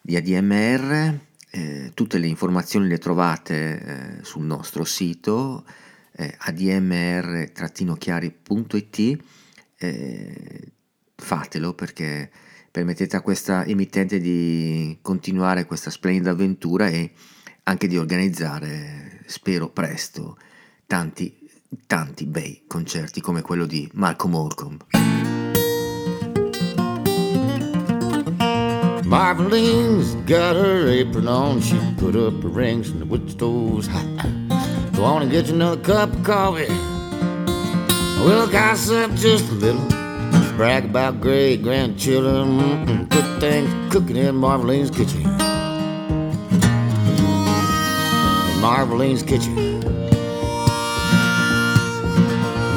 di 0.00 0.16
ADMR. 0.16 1.28
Eh, 1.50 1.90
tutte 1.94 2.18
le 2.18 2.28
informazioni 2.28 2.86
le 2.86 2.98
trovate 2.98 4.18
eh, 4.20 4.24
sul 4.24 4.44
nostro 4.44 4.84
sito 4.84 5.64
eh, 6.12 6.32
admr-chiari.it. 6.38 9.22
Eh, 9.76 10.72
fatelo 11.16 11.74
perché 11.74 12.30
permettete 12.70 13.16
a 13.16 13.20
questa 13.20 13.64
emittente 13.64 14.20
di 14.20 14.96
continuare 15.02 15.66
questa 15.66 15.90
splendida 15.90 16.30
avventura 16.30 16.86
e 16.88 17.10
anche 17.64 17.88
di 17.88 17.98
organizzare, 17.98 19.24
spero 19.26 19.70
presto, 19.70 20.38
tanti 20.86 21.40
tanti 21.86 22.26
bei 22.26 22.64
concerti 22.66 23.20
come 23.20 23.42
quello 23.42 23.66
di 23.66 23.88
Malcolm 23.94 24.34
Holcomb. 24.34 24.84
Marveline's 29.10 30.14
got 30.30 30.54
her 30.54 30.86
apron 30.86 31.26
on. 31.26 31.60
She 31.60 31.76
put 31.98 32.14
up 32.14 32.40
her 32.44 32.48
rings 32.48 32.90
and 32.90 33.00
the 33.00 33.04
wood 33.04 33.28
stove's 33.28 33.88
hot. 33.88 34.06
Go 34.94 35.02
on 35.02 35.22
and 35.22 35.32
get 35.32 35.48
you 35.48 35.54
another 35.54 35.82
cup 35.82 36.12
of 36.12 36.22
coffee. 36.22 36.68
We'll 38.22 38.46
gossip 38.46 39.12
just 39.16 39.50
a 39.50 39.54
little. 39.54 39.84
Brag 40.56 40.84
about 40.84 41.20
great 41.20 41.60
grandchildren. 41.60 43.06
Good 43.06 43.40
things 43.40 43.92
cooking 43.92 44.16
in 44.16 44.36
Marveline's 44.36 44.92
kitchen. 44.92 45.22
In 48.52 48.60
Marveline's 48.60 49.24
kitchen. 49.24 49.80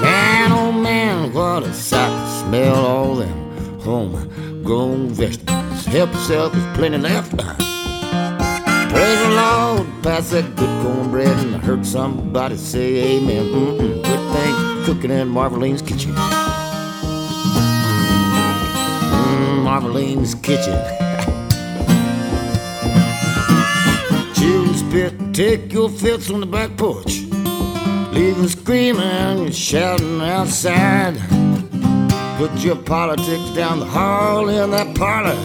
Man, 0.01 0.51
oh 0.51 0.71
man, 0.71 1.31
what 1.31 1.61
a 1.61 1.71
sight 1.75 2.09
to 2.09 2.47
smell 2.47 2.85
all 2.87 3.15
them 3.17 3.79
homegrown 3.81 5.09
vegetables. 5.09 5.42
Help 5.93 6.11
yourself, 6.11 6.53
there's 6.53 6.75
plenty 6.75 6.97
left. 6.97 7.37
Praise 7.37 9.19
the 9.19 9.29
Lord, 9.29 9.85
pass 10.01 10.31
that 10.31 10.55
good 10.55 10.81
cornbread, 10.81 11.27
and 11.27 11.55
I 11.55 11.59
heard 11.59 11.85
somebody 11.85 12.57
say 12.57 13.17
amen. 13.17 13.45
Mm-mm, 13.45 14.03
good 14.03 14.33
things 14.33 14.85
cooking 14.87 15.11
in 15.11 15.27
Marveline's 15.27 15.83
kitchen. 15.83 16.15
Mm, 19.13 19.63
Marveline's 19.63 20.33
kitchen. 20.33 20.73
Children 24.33 24.73
spit, 24.73 25.13
take 25.35 25.71
your 25.71 25.89
fits 25.89 26.31
on 26.31 26.39
the 26.39 26.47
back 26.47 26.75
porch. 26.75 27.21
Leaving 28.11 28.47
screaming 28.47 29.03
and 29.03 29.53
shouting 29.53 30.21
outside. 30.21 31.19
Put 32.39 32.51
your 32.63 32.77
politics 32.77 33.51
down 33.51 33.79
the 33.79 33.85
hall 33.85 34.49
in 34.49 34.71
that 34.71 34.95
parlor. 34.95 35.37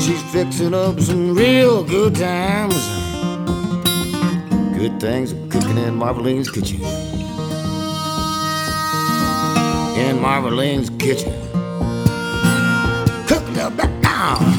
She's 0.00 0.22
fixing 0.32 0.72
up 0.72 0.98
some 0.98 1.34
real 1.34 1.84
good 1.84 2.14
times. 2.14 2.74
Good 4.78 4.98
things 4.98 5.34
are 5.34 5.48
cooking 5.48 5.76
in 5.76 5.94
Marveline's 5.94 6.50
kitchen. 6.50 6.80
In 10.00 10.22
Marveline's 10.22 10.88
kitchen. 10.88 11.34
Cooked 13.28 13.58
up 13.58 13.76
that 13.76 14.00
down. 14.02 14.49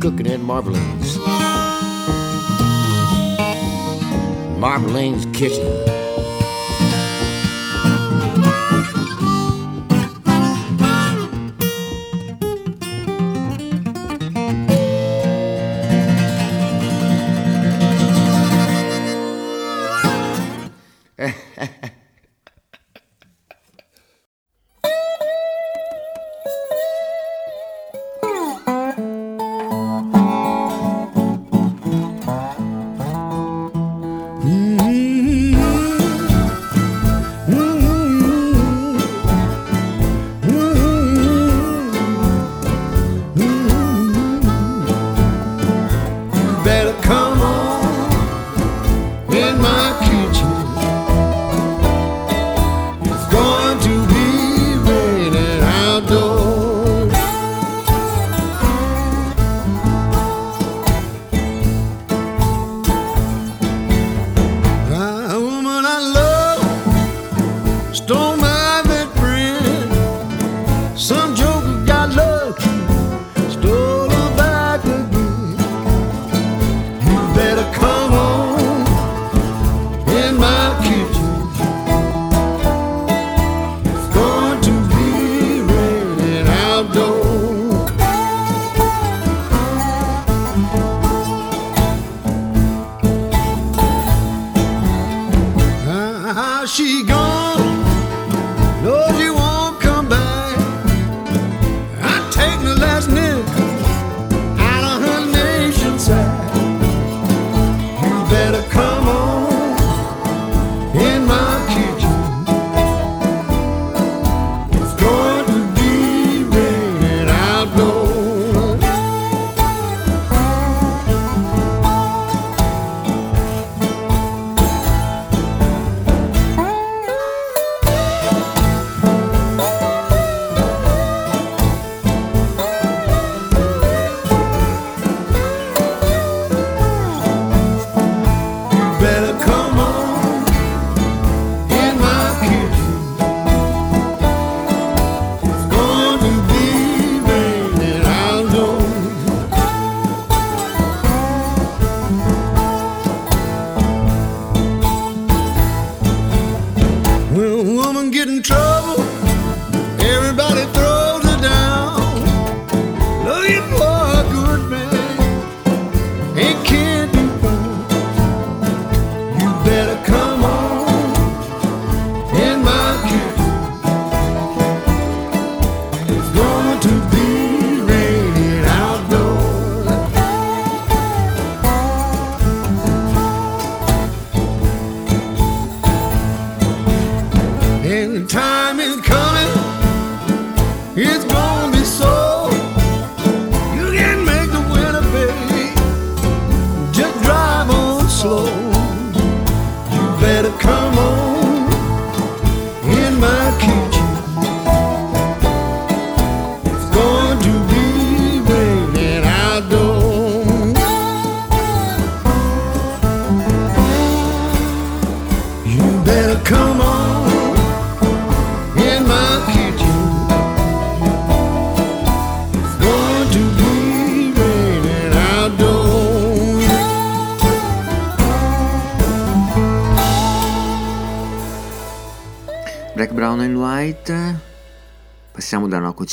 cooking 0.00 0.26
at 0.26 0.40
Marbling's. 0.40 1.18
Marveline's 4.58 5.26
Kitchen. 5.36 5.66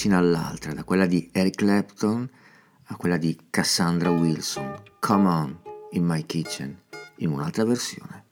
vicina 0.01 0.17
all'altra, 0.17 0.73
da 0.73 0.83
quella 0.83 1.05
di 1.05 1.29
Eric 1.31 1.57
Clapton 1.57 2.27
a 2.85 2.95
quella 2.95 3.17
di 3.17 3.37
Cassandra 3.51 4.09
Wilson. 4.09 4.81
Come 4.99 5.27
on, 5.27 5.59
in 5.91 6.03
my 6.03 6.25
kitchen, 6.25 6.75
in 7.17 7.29
un'altra 7.29 7.63
versione. 7.65 8.23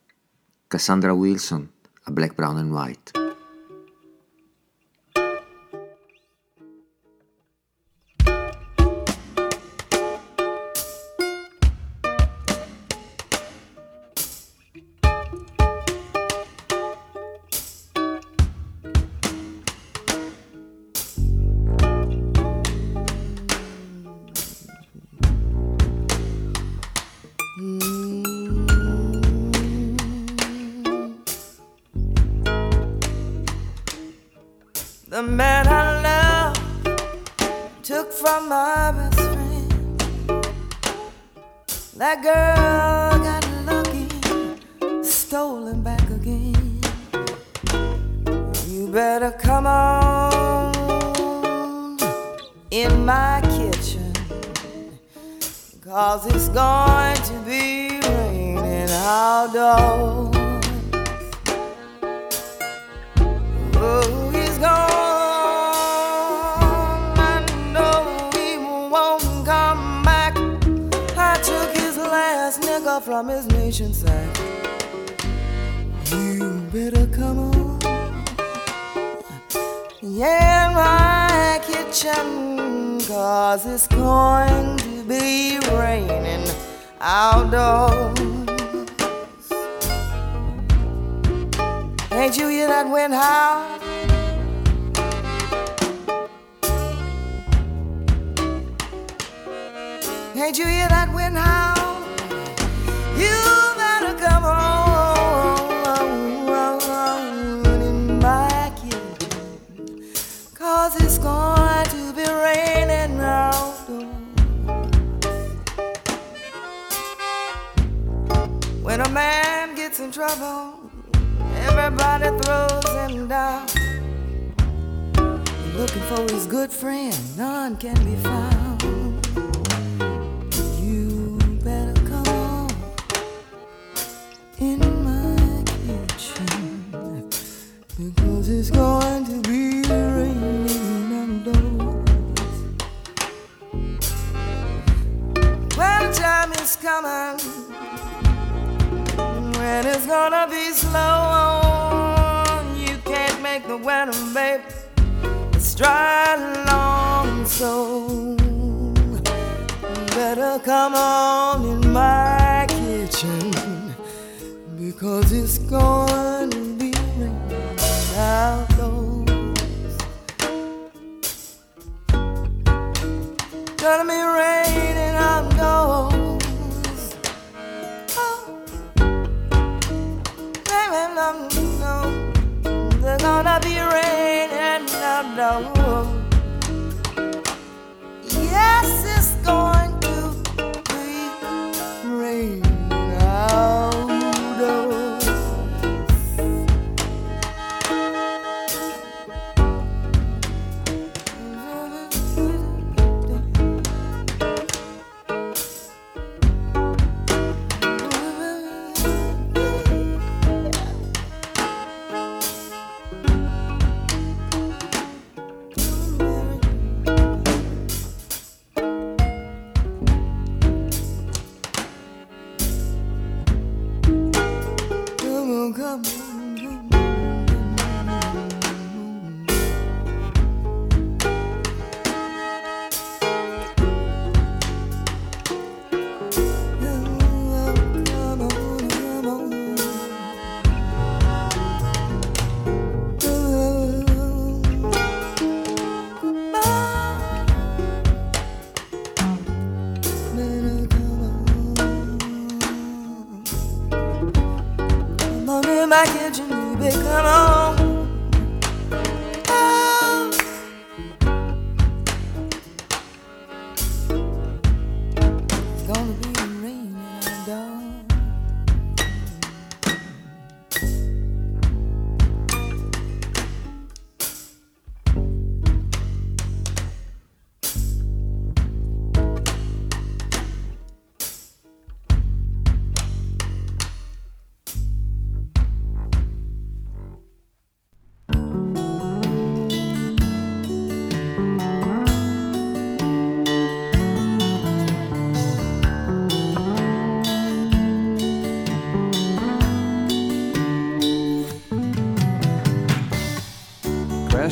Cassandra 0.65 1.13
Wilson 1.13 1.71
a 2.05 2.12
Black, 2.12 2.34
Brown 2.34 2.58
and 2.58 2.71
White. 2.71 3.29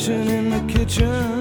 kitchen 0.08 0.28
in 0.28 0.48
the 0.48 0.72
kitchen. 0.72 1.37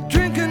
drinker. 0.00 0.43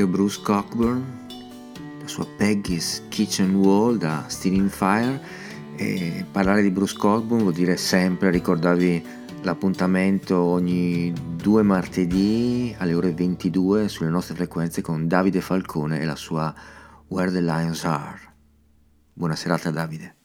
anche 0.00 0.06
Bruce 0.06 0.40
Cockburn, 0.42 1.26
la 2.00 2.08
sua 2.08 2.26
Peggy's 2.36 3.02
Kitchen 3.08 3.56
Wall 3.56 3.96
da 3.98 4.24
Stealing 4.28 4.70
Fire. 4.70 5.20
E 5.76 6.24
parlare 6.30 6.62
di 6.62 6.70
Bruce 6.70 6.96
Cockburn 6.96 7.42
vuol 7.42 7.54
dire 7.54 7.76
sempre 7.76 8.30
ricordarvi 8.30 9.02
l'appuntamento 9.42 10.38
ogni 10.38 11.12
due 11.36 11.62
martedì 11.62 12.74
alle 12.78 12.94
ore 12.94 13.12
22 13.12 13.88
sulle 13.88 14.10
nostre 14.10 14.34
frequenze 14.34 14.82
con 14.82 15.06
Davide 15.06 15.40
Falcone 15.40 16.00
e 16.00 16.04
la 16.04 16.16
sua 16.16 16.54
Where 17.08 17.30
the 17.30 17.40
Lions 17.40 17.84
Are. 17.84 18.20
Buona 19.12 19.36
serata 19.36 19.70
Davide. 19.70 20.19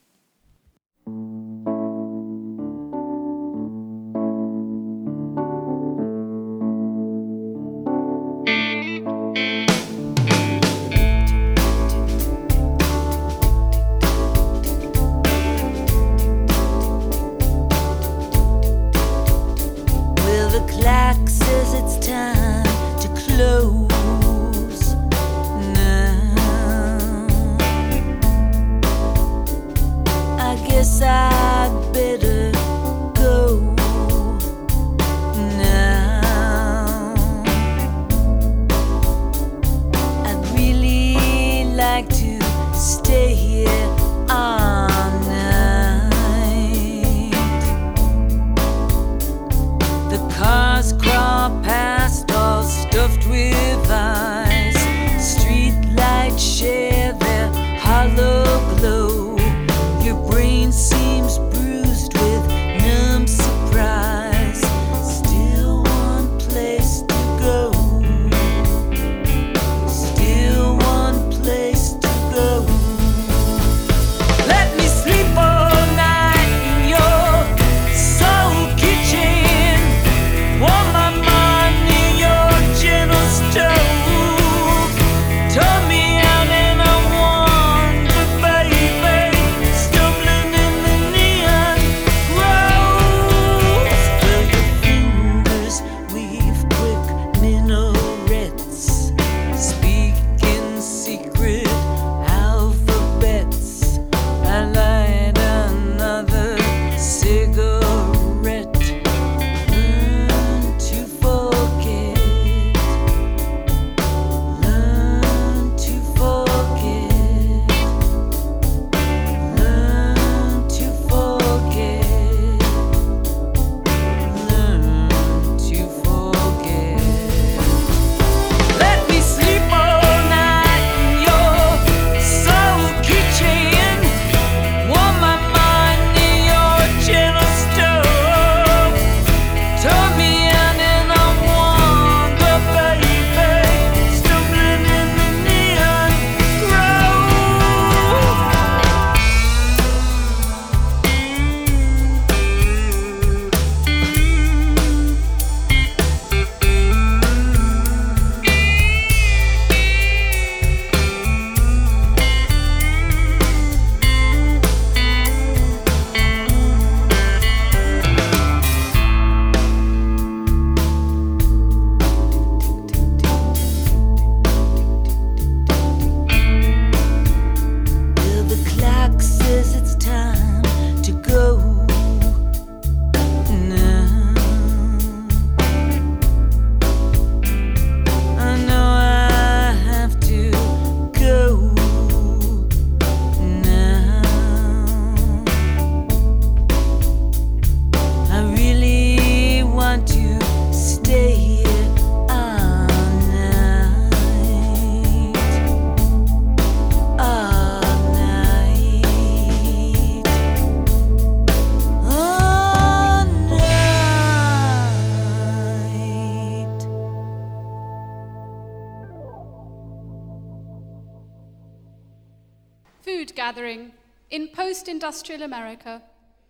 Industrial 225.36 225.44
America, 225.44 226.02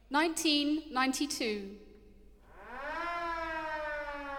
1992. 0.10 1.78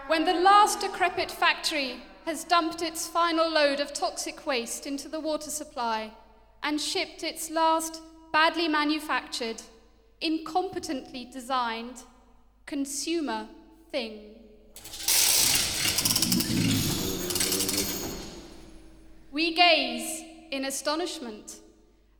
When 0.07 0.23
the 0.25 0.33
last 0.33 0.79
decrepit 0.79 1.29
factory 1.29 2.01
has 2.25 2.45
dumped 2.45 2.81
its 2.81 3.07
final 3.07 3.49
load 3.49 3.79
of 3.79 3.93
toxic 3.93 4.45
waste 4.45 4.87
into 4.87 5.09
the 5.09 5.19
water 5.19 5.49
supply 5.49 6.11
and 6.63 6.79
shipped 6.79 7.23
its 7.23 7.49
last 7.49 8.01
badly 8.31 8.67
manufactured, 8.69 9.61
incompetently 10.21 11.31
designed 11.31 12.03
consumer 12.65 13.47
thing. 13.91 14.35
We 19.31 19.53
gaze 19.53 20.23
in 20.51 20.63
astonishment 20.65 21.57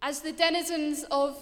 as 0.01 0.21
the 0.21 0.31
denizens 0.31 1.05
of 1.09 1.37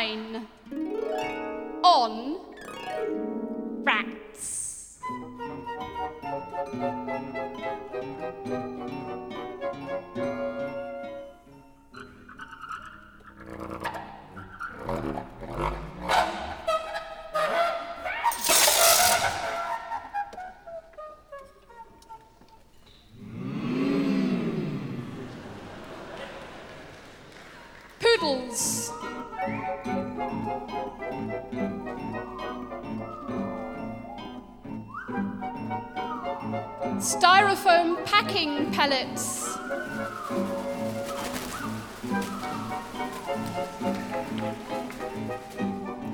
dine 0.00 0.46
on 1.84 2.36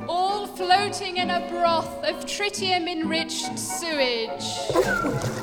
All 0.07 0.47
floating 0.47 1.17
in 1.17 1.31
a 1.31 1.49
broth 1.49 2.05
of 2.05 2.27
tritium 2.27 2.87
enriched 2.87 3.59
sewage. 3.59 5.36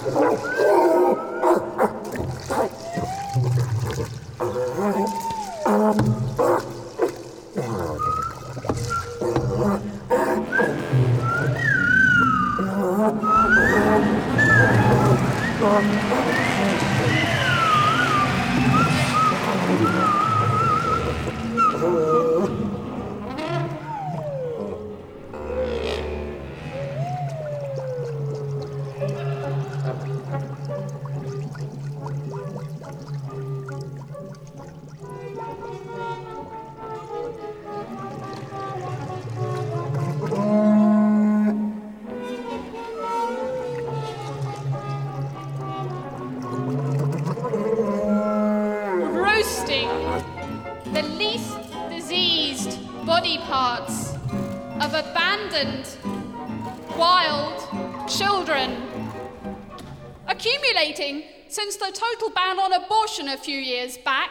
A 63.33 63.37
few 63.37 63.57
years 63.57 63.99
back. 64.03 64.29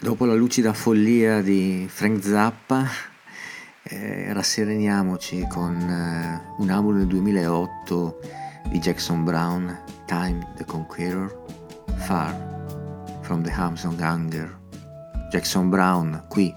Dopo 0.00 0.24
la 0.24 0.34
lucida 0.34 0.72
follia 0.72 1.40
di 1.40 1.86
Frank 1.88 2.20
Zappa, 2.24 2.84
eh, 3.84 4.32
rassereniamoci 4.32 5.46
con 5.48 5.76
eh, 5.76 6.54
un 6.58 6.70
album 6.70 6.98
del 6.98 7.06
2008 7.06 8.20
di 8.70 8.78
Jackson 8.80 9.22
Brown, 9.22 9.78
Time 10.06 10.52
the 10.56 10.64
Conqueror, 10.64 11.44
Far 11.98 12.34
from 13.20 13.44
the 13.44 13.52
Arms 13.52 13.84
of 13.84 13.96
Hunger. 14.00 14.58
Jackson 15.30 15.68
Brown 15.68 16.24
qui 16.28 16.52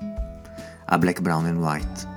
a 0.86 0.97
Black, 0.97 1.21
Brown 1.21 1.45
and 1.45 1.59
White. 1.59 2.12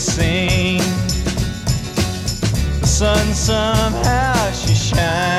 Sing. 0.00 0.78
The 2.80 2.86
sun 2.86 3.34
somehow 3.34 4.50
she 4.52 4.74
shines. 4.74 5.29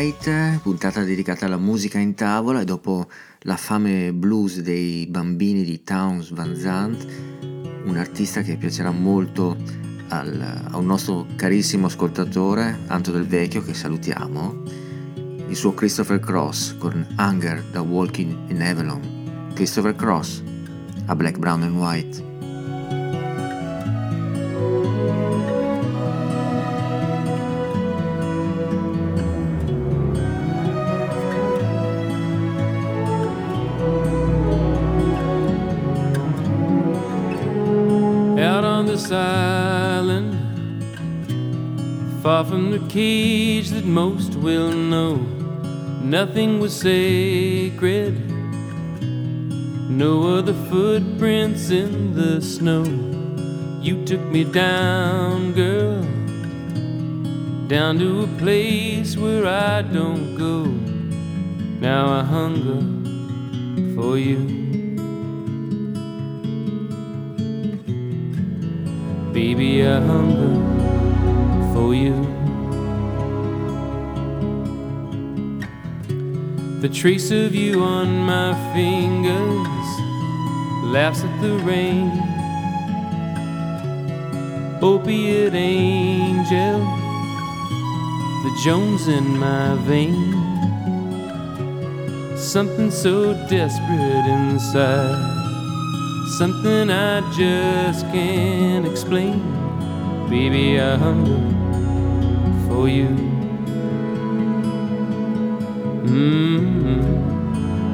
White, 0.00 0.60
puntata 0.62 1.04
dedicata 1.04 1.44
alla 1.44 1.58
musica 1.58 1.98
in 1.98 2.14
tavola 2.14 2.62
e 2.62 2.64
dopo 2.64 3.06
la 3.40 3.58
fame 3.58 4.14
blues 4.14 4.60
dei 4.60 5.06
bambini 5.06 5.62
di 5.62 5.82
Towns 5.82 6.30
Van 6.30 6.56
Zandt, 6.56 7.06
un 7.84 7.98
artista 7.98 8.40
che 8.40 8.56
piacerà 8.56 8.92
molto 8.92 9.58
al- 10.08 10.68
a 10.70 10.78
un 10.78 10.86
nostro 10.86 11.26
carissimo 11.36 11.84
ascoltatore, 11.84 12.78
Anto 12.86 13.10
Del 13.10 13.26
Vecchio, 13.26 13.62
che 13.62 13.74
salutiamo, 13.74 14.62
il 15.48 15.54
suo 15.54 15.74
Christopher 15.74 16.18
Cross 16.18 16.78
con 16.78 17.06
Hunger 17.18 17.62
da 17.70 17.82
Walking 17.82 18.48
in 18.48 18.62
Avalon. 18.62 19.50
Christopher 19.52 19.94
Cross 19.94 20.42
a 21.08 21.14
Black, 21.14 21.36
Brown 21.36 21.62
and 21.62 21.76
White. 21.76 22.29
This 39.10 39.16
island, 39.16 40.36
far 42.22 42.44
from 42.44 42.70
the 42.70 42.78
cage 42.88 43.70
that 43.70 43.84
most 43.84 44.36
will 44.36 44.72
know. 44.72 45.16
Nothing 46.02 46.60
was 46.60 46.72
sacred, 46.76 48.14
no 49.90 50.36
other 50.36 50.54
footprints 50.70 51.70
in 51.70 52.14
the 52.14 52.40
snow. 52.40 52.84
You 53.82 54.04
took 54.04 54.20
me 54.20 54.44
down, 54.44 55.52
girl, 55.54 56.02
down 57.66 57.98
to 57.98 58.22
a 58.22 58.28
place 58.38 59.16
where 59.16 59.46
I 59.46 59.82
don't 59.82 60.36
go. 60.36 60.66
Now 61.80 62.06
I 62.20 62.22
hunger 62.22 62.80
for 63.96 64.18
you. 64.18 64.49
Baby, 69.60 69.86
I 69.86 70.00
hunger 70.00 70.54
for 71.74 71.94
you. 71.94 72.16
The 76.80 76.88
trace 76.88 77.30
of 77.30 77.54
you 77.54 77.82
on 77.82 78.20
my 78.20 78.54
fingers 78.72 79.88
laughs 80.94 81.24
at 81.24 81.42
the 81.42 81.58
rain. 81.58 82.08
Opiate 84.80 85.52
angel, 85.52 86.80
the 88.44 88.60
Jones 88.64 89.08
in 89.08 89.38
my 89.38 89.74
vein. 89.84 90.32
Something 92.38 92.90
so 92.90 93.34
desperate 93.50 94.26
inside. 94.26 95.36
Something 96.38 96.90
I 96.90 97.20
just 97.36 98.06
can't 98.06 98.86
explain. 98.86 99.49
Baby, 100.30 100.80
I 100.80 100.96
hunger 100.96 101.40
for 102.68 102.88
you. 102.88 103.08
mm 106.06 107.02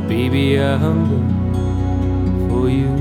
Baby, 0.07 0.61
I 0.61 0.76
hunger 0.76 1.22
for 2.51 2.68
you. 2.68 2.95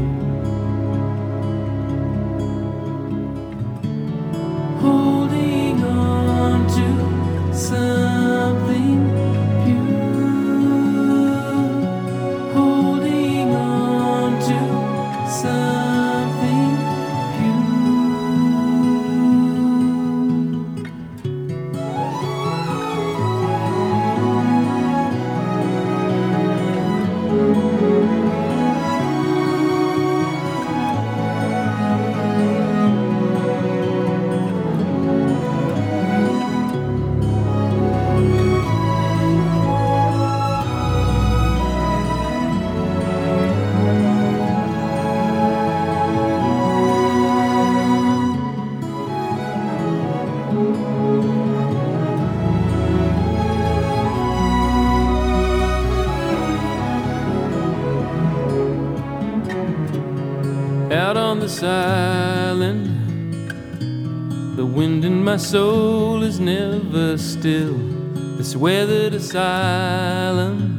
Weathered 68.55 69.13
asylum 69.13 70.75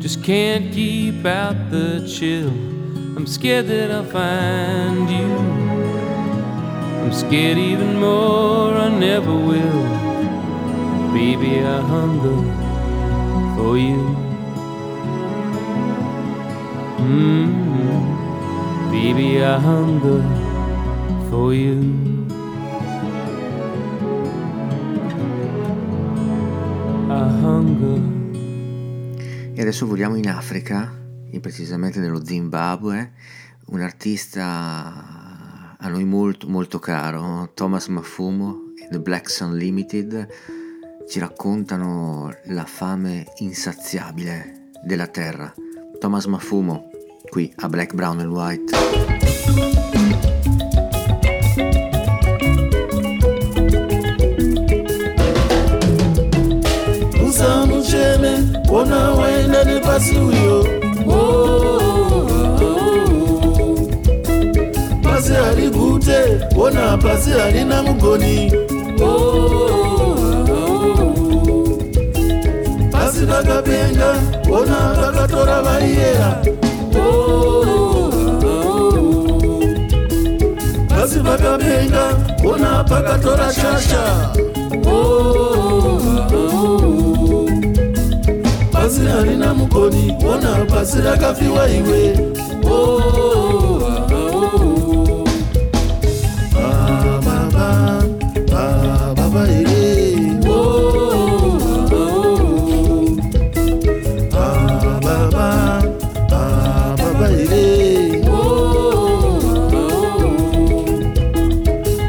just 0.00 0.24
can't 0.24 0.72
keep 0.72 1.26
out 1.26 1.70
the 1.70 2.08
chill. 2.08 2.48
I'm 2.48 3.26
scared 3.26 3.66
that 3.66 3.90
I'll 3.90 4.04
find 4.04 5.10
you. 5.10 5.36
I'm 7.02 7.12
scared 7.12 7.58
even 7.58 8.00
more, 8.00 8.72
I 8.72 8.88
never 8.88 9.32
will. 9.32 9.82
Baby, 11.12 11.60
I 11.60 11.80
hunger 11.82 12.40
for 13.56 13.76
you. 13.76 14.16
mm 16.98 17.70
Baby, 18.90 19.44
I 19.44 19.58
hunger 19.58 20.22
for 21.28 21.52
you. 21.52 22.09
E 29.52 29.60
adesso 29.60 29.86
voliamo 29.86 30.16
in 30.16 30.28
Africa, 30.28 30.92
in- 31.30 31.40
precisamente 31.40 32.00
nello 32.00 32.24
Zimbabwe, 32.24 33.12
un 33.66 33.80
artista 33.80 35.76
a 35.78 35.88
noi 35.88 36.04
molto 36.04 36.48
molto 36.48 36.78
caro, 36.78 37.50
Thomas 37.54 37.88
Mafumo 37.88 38.72
e 38.76 38.88
The 38.90 39.00
Blacks 39.00 39.40
Unlimited, 39.40 40.28
ci 41.08 41.18
raccontano 41.18 42.34
la 42.46 42.64
fame 42.64 43.26
insaziabile 43.38 44.70
della 44.82 45.06
terra. 45.06 45.52
Thomas 45.98 46.24
Mafumo, 46.26 46.90
qui 47.28 47.52
a 47.56 47.68
Black, 47.68 47.94
Brown 47.94 48.20
and 48.20 48.32
White. 48.32 49.79
ona 58.80 59.10
wenda 59.14 59.64
nipasi 59.64 60.16
uyo? 60.16 60.66
Pasi 65.02 65.32
hali 65.32 65.68
bute 65.70 66.20
ona 66.56 66.96
pasi 66.96 67.30
halina 67.30 67.82
mugoni 67.82 68.52
pasi 72.92 73.26
kakapenga 73.26 74.10
ona 74.52 74.78
kakatora 75.00 75.62
bariyera? 75.62 76.30
Pasi 80.88 81.18
pakapenga 81.20 82.04
ona 82.52 82.84
pakatora 82.84 83.52
shasha? 83.52 84.04
oh. 84.86 85.49
pasi 88.90 89.06
harina 89.06 89.54
mukoni 89.54 90.14
wona 90.26 90.64
pasi 90.66 90.98
rakafiwa 91.00 91.68
iwe. 91.70 92.18
Oh, 92.64 92.70
oh, 92.72 94.06
oh, 94.12 95.24
bababa 96.54 98.02
bababa 98.50 99.42
ere 99.48 100.16
bababa 104.32 105.82
bababa 106.30 107.26
ere 107.30 108.20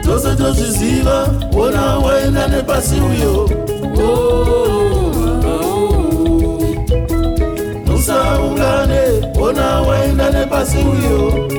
tose 0.04 0.36
tozviziva 0.36 1.18
wona 1.54 1.98
waenda 2.00 2.48
nepasi 2.48 2.96
uyo. 2.96 3.34
Oh. 3.98 4.02
oh, 4.02 4.66
oh. 4.66 4.71
vasikuyo 10.62 11.50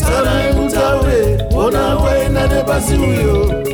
sarai 0.00 0.52
mutawe 0.56 1.38
ona 1.56 1.96
waina 1.96 2.46
nepasiuyo 2.46 3.64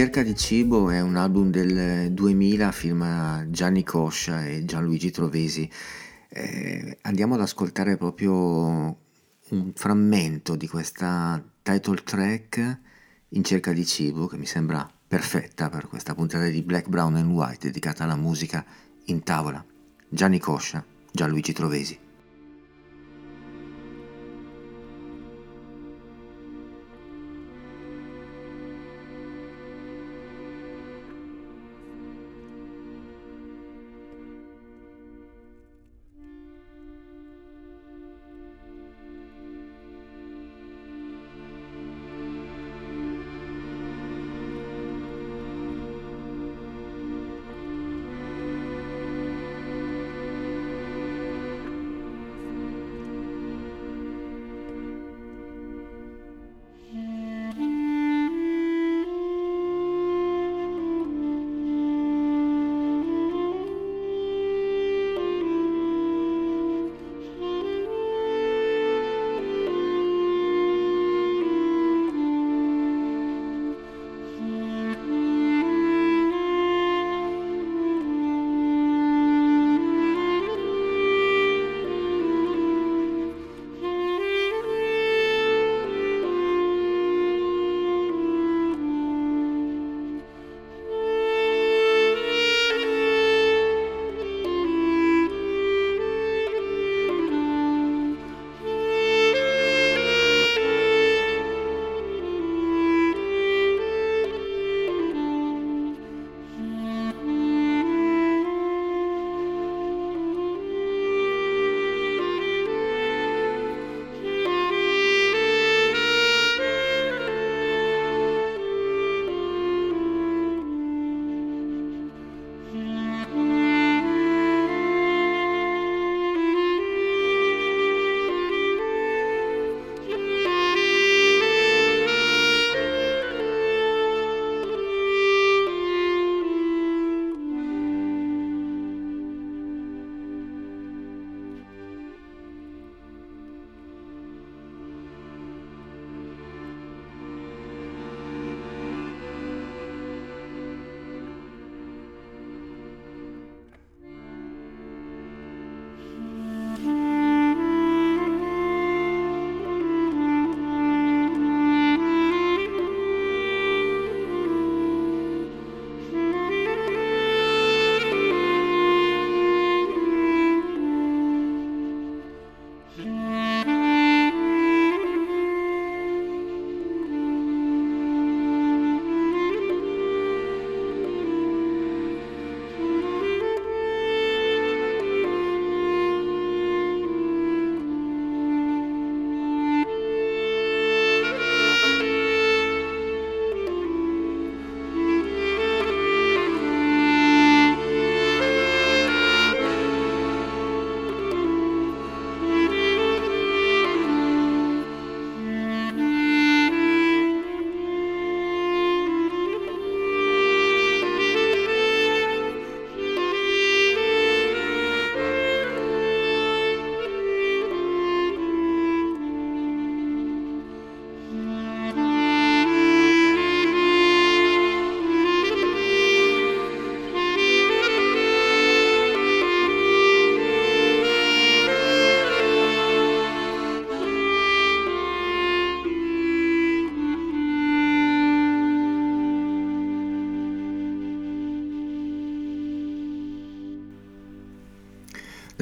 In 0.00 0.06
cerca 0.06 0.22
di 0.22 0.34
cibo 0.34 0.88
è 0.88 0.98
un 1.02 1.16
album 1.16 1.50
del 1.50 2.10
2000, 2.12 2.72
firma 2.72 3.44
Gianni 3.50 3.84
Coscia 3.84 4.46
e 4.46 4.64
Gianluigi 4.64 5.10
Trovesi. 5.10 5.70
Eh, 6.30 6.96
andiamo 7.02 7.34
ad 7.34 7.42
ascoltare 7.42 7.98
proprio 7.98 8.26
un 8.26 9.72
frammento 9.74 10.56
di 10.56 10.66
questa 10.66 11.44
title 11.60 12.02
track 12.02 12.80
In 13.32 13.44
cerca 13.44 13.74
di 13.74 13.84
cibo 13.84 14.26
che 14.26 14.38
mi 14.38 14.46
sembra 14.46 14.90
perfetta 15.06 15.68
per 15.68 15.86
questa 15.86 16.14
puntata 16.14 16.46
di 16.46 16.62
Black, 16.62 16.88
Brown 16.88 17.16
and 17.16 17.30
White 17.30 17.66
dedicata 17.66 18.04
alla 18.04 18.16
musica 18.16 18.64
in 19.04 19.22
tavola. 19.22 19.62
Gianni 20.08 20.38
Coscia, 20.38 20.82
Gianluigi 21.12 21.52
Trovesi. 21.52 21.99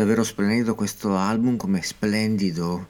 Davvero 0.08 0.26
splendido 0.26 0.74
questo 0.74 1.18
album, 1.18 1.58
come 1.58 1.82
splendido 1.82 2.88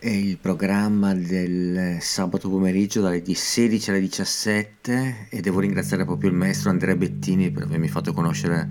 è 0.00 0.08
il 0.08 0.36
programma 0.36 1.14
del 1.14 1.98
sabato 2.00 2.50
pomeriggio 2.50 3.00
dalle 3.00 3.22
16 3.24 3.90
alle 3.90 4.00
17 4.00 5.28
e 5.30 5.40
devo 5.42 5.60
ringraziare 5.60 6.04
proprio 6.04 6.28
il 6.28 6.34
maestro 6.34 6.70
Andrea 6.70 6.96
Bettini 6.96 7.52
per 7.52 7.62
avermi 7.62 7.86
fatto 7.86 8.12
conoscere 8.12 8.68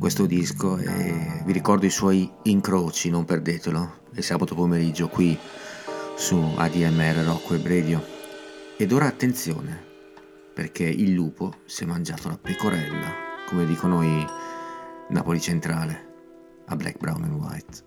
questo 0.00 0.26
disco 0.26 0.78
e 0.78 1.42
vi 1.44 1.52
ricordo 1.52 1.86
i 1.86 1.90
suoi 1.90 2.28
incroci, 2.42 3.08
non 3.08 3.24
perdetelo, 3.24 4.06
il 4.14 4.24
sabato 4.24 4.56
pomeriggio 4.56 5.06
qui 5.06 5.38
su 6.16 6.42
ADMR 6.56 7.24
Rocco 7.24 7.54
e 7.54 7.62
Radio. 7.62 8.04
Ed 8.76 8.90
ora 8.90 9.06
attenzione, 9.06 9.80
perché 10.52 10.86
il 10.86 11.12
lupo 11.12 11.54
si 11.66 11.84
è 11.84 11.86
mangiato 11.86 12.26
la 12.26 12.36
pecorella, 12.36 13.14
come 13.46 13.64
dicono 13.64 14.02
i 14.02 14.26
Napoli 15.10 15.40
Centrale 15.40 16.08
a 16.70 16.76
Black, 16.76 16.98
Brown 17.00 17.24
and 17.24 17.40
White. 17.40 17.82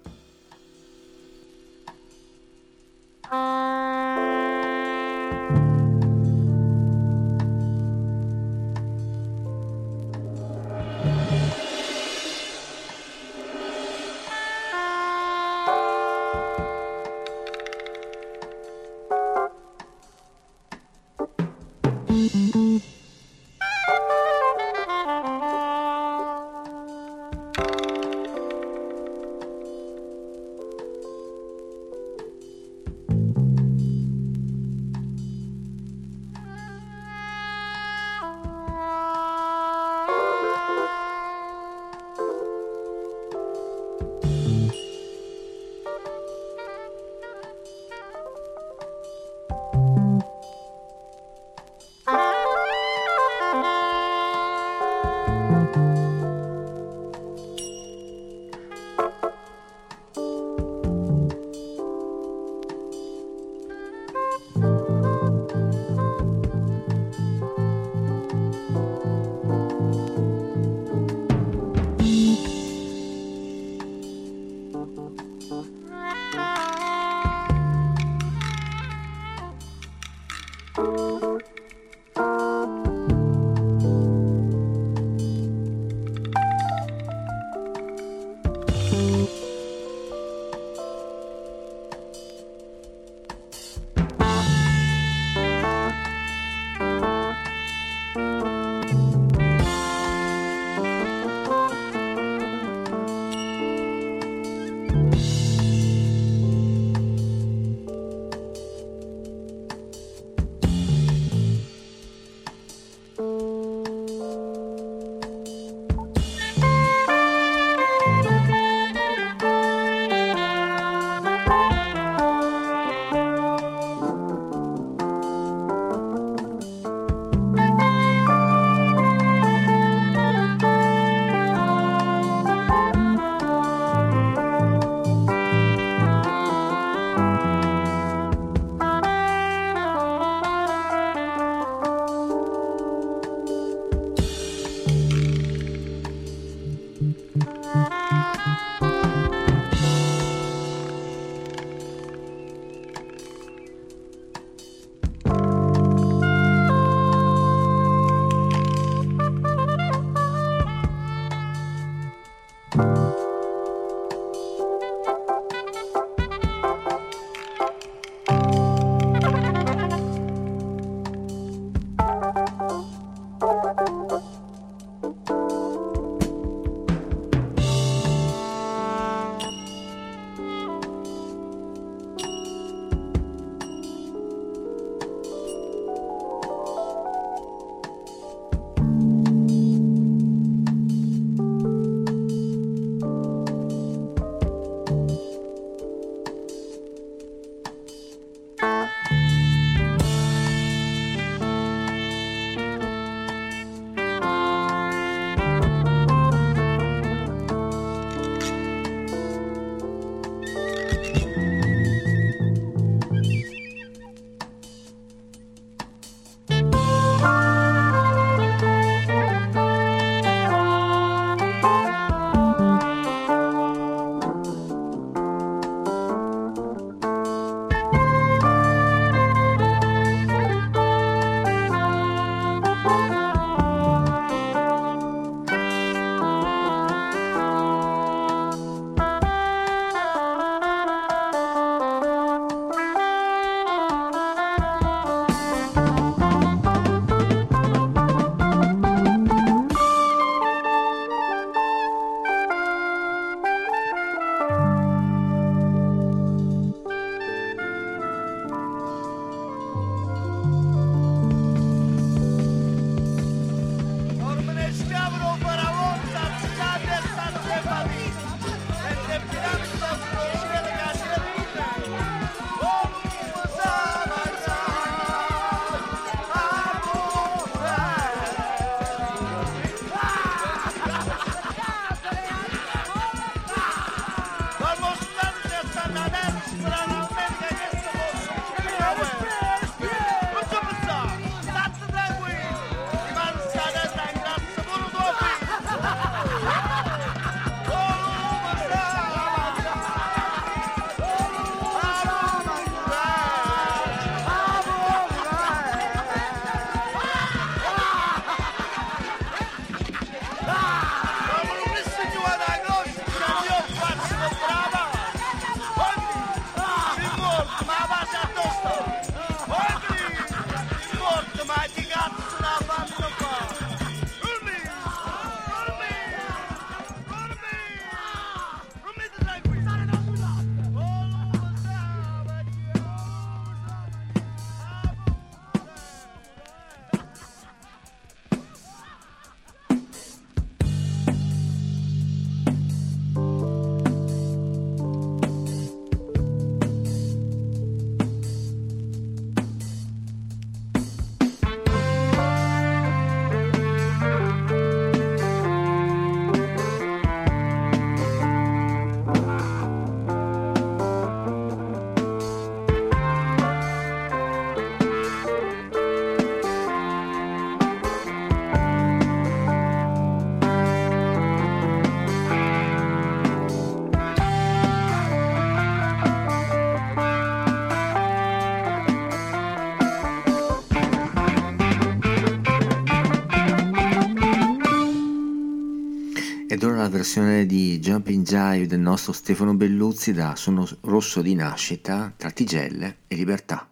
Versione 387.14 387.46
di 387.46 387.78
Jumping 387.78 388.26
Jive 388.26 388.66
del 388.66 388.80
nostro 388.80 389.14
Stefano 389.14 389.54
Belluzzi 389.54 390.14
da 390.14 390.36
Sono 390.36 390.68
rosso 390.82 391.22
di 391.22 391.36
nascita 391.36 392.12
tra 392.18 392.32
tigelle 392.32 393.02
e 393.08 393.16
libertà. 393.16 393.70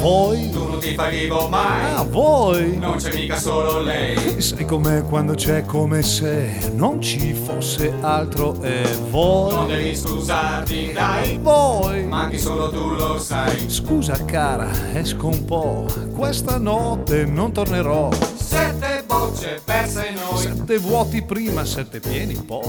Voi? 0.00 0.63
Ti 0.84 0.94
fai 0.94 1.18
vivo 1.18 1.48
mai. 1.48 1.94
Ah, 1.94 2.02
voi? 2.02 2.76
Non 2.76 2.96
c'è 2.96 3.14
mica 3.14 3.38
solo 3.38 3.80
lei. 3.80 4.40
Sai 4.42 4.66
com'è 4.66 5.02
quando 5.02 5.32
c'è 5.32 5.64
come 5.64 6.02
se 6.02 6.70
non 6.74 7.00
ci 7.00 7.32
fosse 7.32 7.94
altro 8.02 8.60
e 8.62 8.84
voi? 9.08 9.54
Non 9.54 9.66
devi 9.66 9.96
scusarti, 9.96 10.92
dai. 10.92 11.38
Voi? 11.38 12.04
Ma 12.04 12.24
anche 12.24 12.36
solo 12.36 12.68
tu 12.68 12.90
lo 12.90 13.18
sai. 13.18 13.70
Scusa 13.70 14.22
cara, 14.26 14.68
esco 14.92 15.28
un 15.28 15.44
po', 15.46 15.86
questa 16.14 16.58
notte 16.58 17.24
non 17.24 17.52
tornerò. 17.52 18.10
Sette 18.34 19.04
bocce 19.06 19.62
perse 19.64 20.10
noi. 20.10 20.36
Sette 20.38 20.76
vuoti 20.76 21.22
prima, 21.22 21.64
sette 21.64 21.98
pieni 21.98 22.34
poi. 22.34 22.62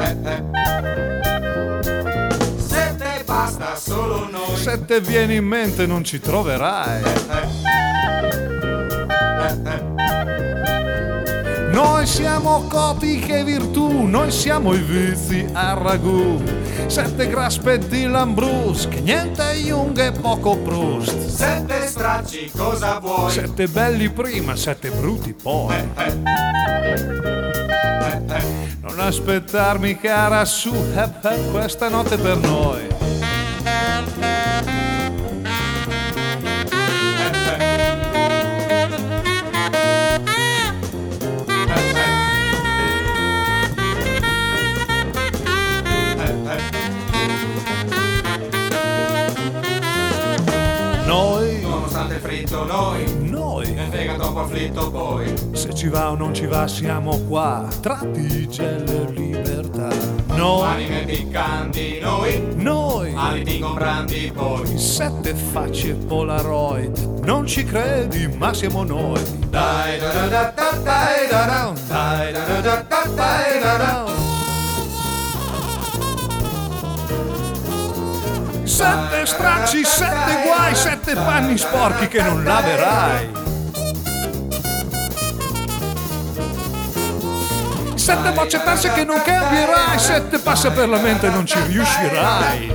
Sette 0.00 0.44
basta 0.50 1.17
solo 3.78 4.28
noi. 4.30 4.56
Se 4.56 4.84
te 4.84 5.00
viene 5.00 5.34
in 5.34 5.44
mente 5.44 5.86
non 5.86 6.04
ci 6.04 6.20
troverai. 6.20 7.02
Noi 11.70 12.06
siamo 12.06 12.62
coti 12.68 13.18
che 13.20 13.44
virtù, 13.44 14.04
noi 14.06 14.30
siamo 14.32 14.74
i 14.74 14.82
vizi 14.82 15.46
a 15.52 15.74
ragù. 15.74 16.42
Sette 16.86 17.28
graspe 17.28 17.78
di 17.78 18.06
Lambrus, 18.06 18.88
che 18.88 19.00
niente 19.00 19.42
Jung 19.52 19.96
e 19.98 20.10
poco 20.10 20.56
Proust. 20.56 21.28
Sette 21.28 21.86
stracci, 21.86 22.50
cosa 22.56 22.98
vuoi? 22.98 23.30
Sette 23.30 23.68
belli 23.68 24.10
prima, 24.10 24.56
sette 24.56 24.90
brutti 24.90 25.32
poi. 25.32 25.76
Non 28.80 28.98
aspettarmi 28.98 29.98
cara 29.98 30.44
su, 30.44 30.74
eh, 30.74 31.28
eh, 31.28 31.50
questa 31.52 31.88
notte 31.88 32.16
per. 32.16 32.38
Noi, 32.38 32.87
Afflitto 54.40 54.90
poi. 54.90 55.34
se 55.52 55.74
ci 55.74 55.88
va 55.88 56.10
o 56.10 56.16
non 56.16 56.32
ci 56.34 56.46
va 56.46 56.66
siamo 56.68 57.18
qua, 57.28 57.66
tra 57.80 58.00
tigelle 58.12 59.08
e 59.08 59.10
libertà. 59.12 59.88
Noi, 60.34 60.68
Anime 60.68 61.04
piccanti 61.04 61.98
noi. 62.00 62.54
noi, 62.54 63.12
Aliti 63.16 63.56
ingombranti 63.56 64.32
poi. 64.34 64.78
sette 64.78 65.34
facce 65.34 65.94
Polaroid, 65.94 67.22
non 67.24 67.46
ci 67.46 67.64
credi 67.64 68.28
ma 68.28 68.54
siamo 68.54 68.84
noi. 68.84 69.20
Dai 69.48 69.98
da 69.98 70.12
da 70.12 70.26
da 70.26 70.52
da 70.54 70.78
dai 70.82 71.28
da 71.28 71.44
da. 71.44 71.72
Dai 71.88 72.32
da 72.32 72.44
da 72.44 72.60
da 72.60 72.84
da 72.88 73.10
dai 73.14 73.60
da 73.60 73.76
da. 73.76 74.06
Sette 78.64 79.26
stracci, 79.26 79.84
sette 79.84 80.42
guai, 80.44 80.74
sette 80.74 81.14
panni 81.14 81.58
sporchi 81.58 82.06
che 82.06 82.22
non 82.22 82.44
laverai. 82.44 83.46
Sette 88.08 88.58
perse 88.64 88.90
che 88.92 89.04
non 89.04 89.20
cambierai, 89.22 89.98
sette 89.98 90.38
passa 90.38 90.70
per 90.70 90.88
la 90.88 90.96
mente 90.98 91.26
e 91.26 91.30
non 91.30 91.44
ci 91.44 91.58
riuscirai. 91.66 92.72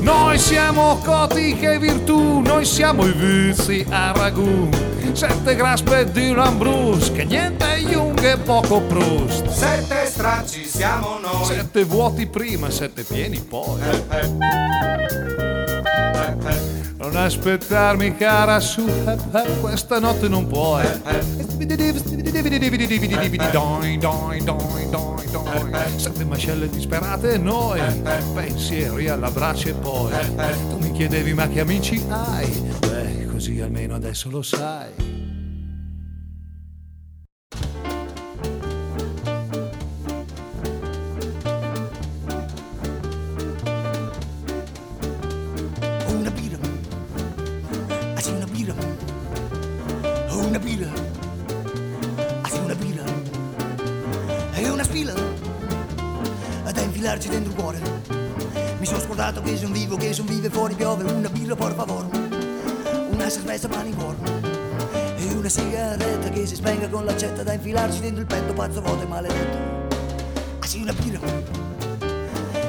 Noi 0.00 0.36
siamo 0.36 0.96
coti 1.04 1.54
che 1.54 1.78
virtù, 1.78 2.40
noi 2.40 2.64
siamo 2.64 3.06
i 3.06 3.12
vizi 3.12 3.86
a 3.88 4.10
ragù. 4.16 4.68
Sette 5.12 5.54
graspe 5.54 6.10
di 6.10 6.34
Lambrus, 6.34 7.12
che 7.12 7.24
niente 7.24 7.66
Jung 7.88 8.20
e 8.24 8.36
poco 8.38 8.80
Proust. 8.80 9.46
Sette 9.46 10.06
stracci 10.06 10.64
siamo 10.66 11.20
noi. 11.20 11.44
Sette 11.44 11.84
vuoti 11.84 12.26
prima, 12.26 12.68
sette 12.68 13.04
pieni 13.04 13.38
poi. 13.38 13.78
Non 17.06 17.18
aspettarmi 17.18 18.16
cara 18.16 18.58
su, 18.58 18.84
eh, 18.84 19.16
questa 19.60 20.00
notte 20.00 20.26
non 20.26 20.48
puoi. 20.48 20.84
Doin, 23.52 24.00
doin, 24.00 24.44
doin, 24.44 24.90
doin, 24.90 25.30
doin. 25.30 25.72
Sette 25.94 26.24
mascelle 26.24 26.68
disperate 26.68 27.34
e 27.34 27.38
noi, 27.38 27.80
pensieri 28.34 29.08
alla 29.08 29.30
brace 29.30 29.68
e 29.68 29.74
poi. 29.74 30.12
Tu 30.68 30.78
mi 30.78 30.90
chiedevi 30.90 31.32
ma 31.32 31.46
che 31.46 31.60
amici 31.60 32.04
hai? 32.08 32.50
Beh, 32.80 33.26
così 33.30 33.60
almeno 33.60 33.94
adesso 33.94 34.28
lo 34.28 34.42
sai. 34.42 35.25
In 63.86 64.74
e 65.16 65.32
una 65.34 65.48
sigaretta 65.48 66.28
che 66.30 66.46
si 66.46 66.56
spenga 66.56 66.88
con 66.88 67.04
l'accetta 67.04 67.42
da 67.42 67.52
infilarci 67.52 68.00
dentro 68.00 68.20
il 68.20 68.26
petto, 68.26 68.52
pazzo 68.52 68.80
vuoto 68.80 69.02
e 69.02 69.06
maledetto. 69.06 69.94
Así 70.60 70.82
una 70.82 70.92
birra, 70.92 71.20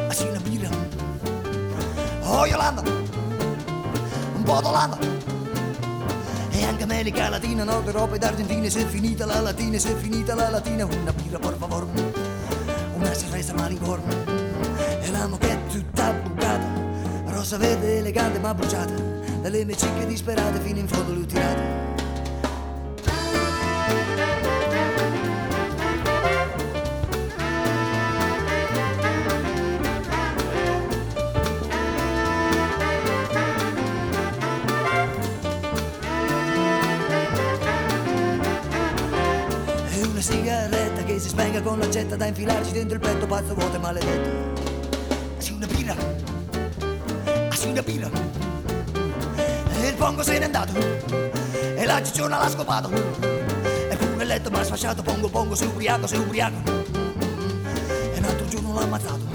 así 0.09 0.27
una 0.27 0.39
birra. 0.39 0.69
Oh 2.23 2.45
Yolanda, 2.45 2.81
un 2.81 4.43
po' 4.43 4.61
d'Olanda. 4.61 4.97
E 6.51 6.63
anche 6.63 6.83
America 6.83 7.29
Latina, 7.29 7.63
Nord 7.63 7.87
Europa 7.87 8.15
ed 8.15 8.23
Argentina 8.23 8.67
Se 8.67 8.81
è 8.81 8.85
finita 8.85 9.27
la 9.27 9.39
latina, 9.41 9.77
se 9.77 9.91
è 9.91 9.95
finita 9.95 10.33
la 10.33 10.49
latina. 10.49 10.85
Una 10.85 11.13
birra 11.13 11.39
por 11.39 11.55
favor. 11.57 11.87
Una 12.95 13.15
cerveza 13.15 13.53
malincorno 13.53 14.11
E 15.01 15.11
la 15.11 15.27
moquette 15.27 15.71
tutta 15.71 16.11
bucata. 16.13 16.65
Rosa 17.27 17.57
verde 17.57 17.99
elegante 17.99 18.39
ma 18.39 18.53
bruciata 18.55 19.16
Dalle 19.47 19.63
mie 19.63 19.77
cicche 19.77 20.05
disperate 20.05 20.59
fino 20.59 20.77
in 20.77 20.89
fondo 20.89 21.13
le 21.13 21.19
ho 21.21 21.25
tirate 21.25 21.85
sigaretta 40.19 41.03
che 41.05 41.19
si 41.19 41.29
spenga 41.29 41.61
con 41.61 41.79
l'accetta 41.79 42.17
da 42.17 42.25
infilarci 42.25 42.73
dentro 42.73 42.95
il 42.95 42.99
petto 43.01 43.25
pazzo 43.25 43.53
vuoto 43.53 43.77
e 43.77 43.79
maledetto. 43.79 44.61
Sì, 45.37 45.53
una 45.53 45.67
birra. 45.67 45.95
Sì, 47.51 47.69
una 47.69 47.81
birra. 47.81 48.46
Il 49.97 50.03
pongo 50.03 50.21
se 50.21 50.37
n'è 50.37 50.45
andato. 50.45 50.73
E 51.75 51.83
la 51.83 52.03
cicciona 52.03 52.37
l'ha 52.37 52.49
scopato. 52.49 52.91
E 52.91 53.95
pure 53.97 54.13
nel 54.15 54.27
letto 54.27 54.51
m'ha 54.51 54.63
sfasciato. 54.63 55.01
Pongo, 55.01 55.27
pongo, 55.27 55.55
sei 55.55 55.65
ubriaco, 55.65 56.05
sei 56.05 56.19
ubriaco. 56.19 56.55
E 58.13 58.17
un 58.19 58.23
altro 58.23 58.47
giorno 58.47 58.75
l'ha 58.75 58.83
ammazzato. 58.83 59.25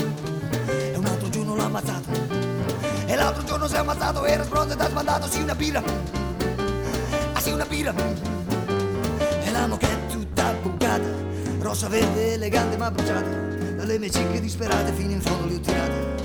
E 0.69 0.95
un 0.95 1.05
altro 1.05 1.29
giorno 1.31 1.57
l'ha 1.57 1.65
ammazzato. 1.65 2.09
E 3.07 3.17
l'altro 3.17 3.43
giorno 3.43 3.67
si 3.67 3.75
è 3.75 3.79
ammazzato. 3.79 4.25
Era 4.25 4.45
spronto 4.45 4.75
e 4.75 4.77
t'ha 4.77 4.89
sbandato. 4.89 5.29
Sì, 5.29 5.43
una 5.43 5.57
birra. 5.57 5.83
Ah, 7.33 7.41
sì, 7.41 7.51
una 7.51 7.65
birra. 7.65 7.93
E 9.43 9.51
la 9.51 9.67
moquette 9.67 10.13
tutta 10.13 10.53
bucata 10.63 11.09
Rossa 11.59 11.89
verde 11.89 12.35
elegante 12.35 12.77
ma 12.77 12.91
bruciata 12.91 13.29
Dalle 13.77 13.99
mie 13.99 14.11
cicche 14.11 14.41
disperate 14.41 14.93
fino 14.93 15.11
in 15.11 15.21
fondo 15.21 15.47
le 15.49 15.55
ho 15.57 15.61
tirate 15.61 16.22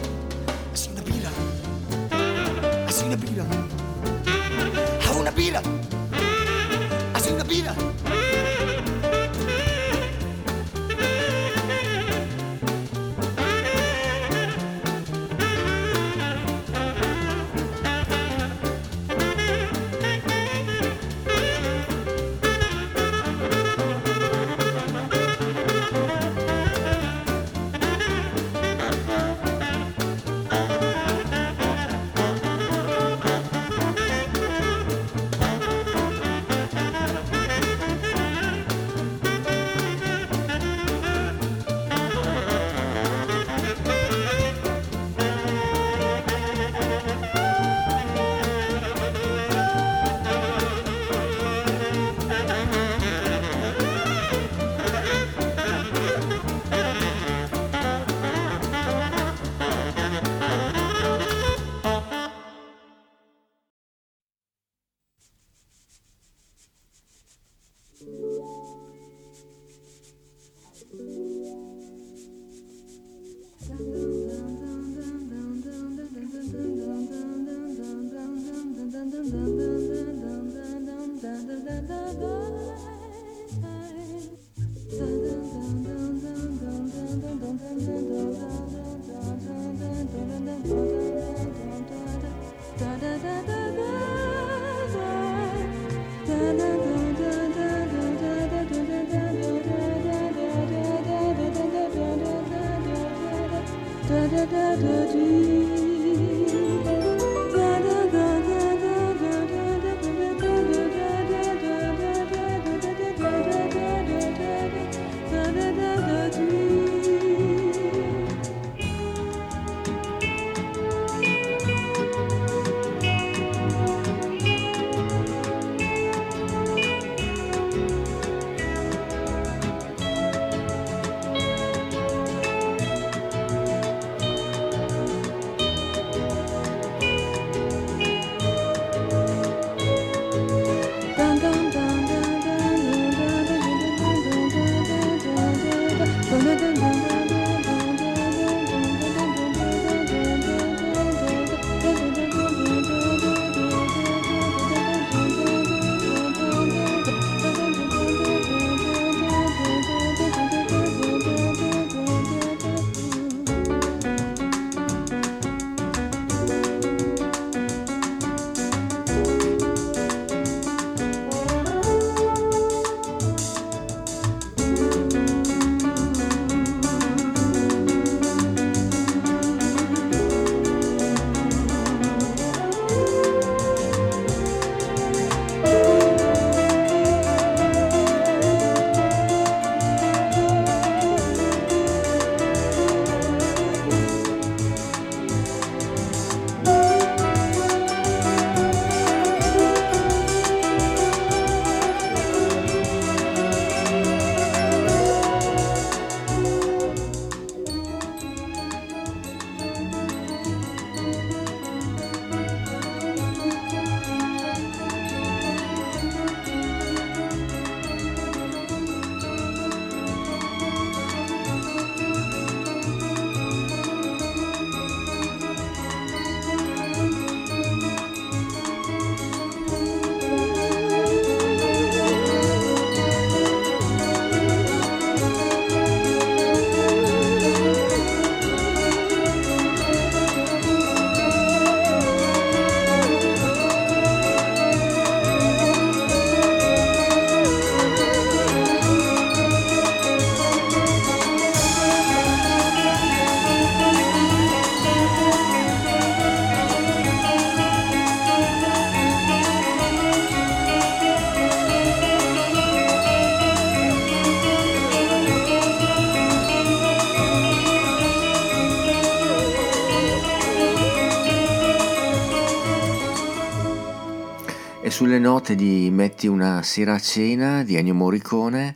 E 275.17 275.19
sulle 275.19 275.33
note 275.33 275.55
di 275.55 275.89
Metti 275.89 276.27
una 276.27 276.61
sera 276.61 276.93
a 276.93 276.99
cena 276.99 277.63
di 277.63 277.75
Ennio 277.75 277.95
Morricone 277.95 278.75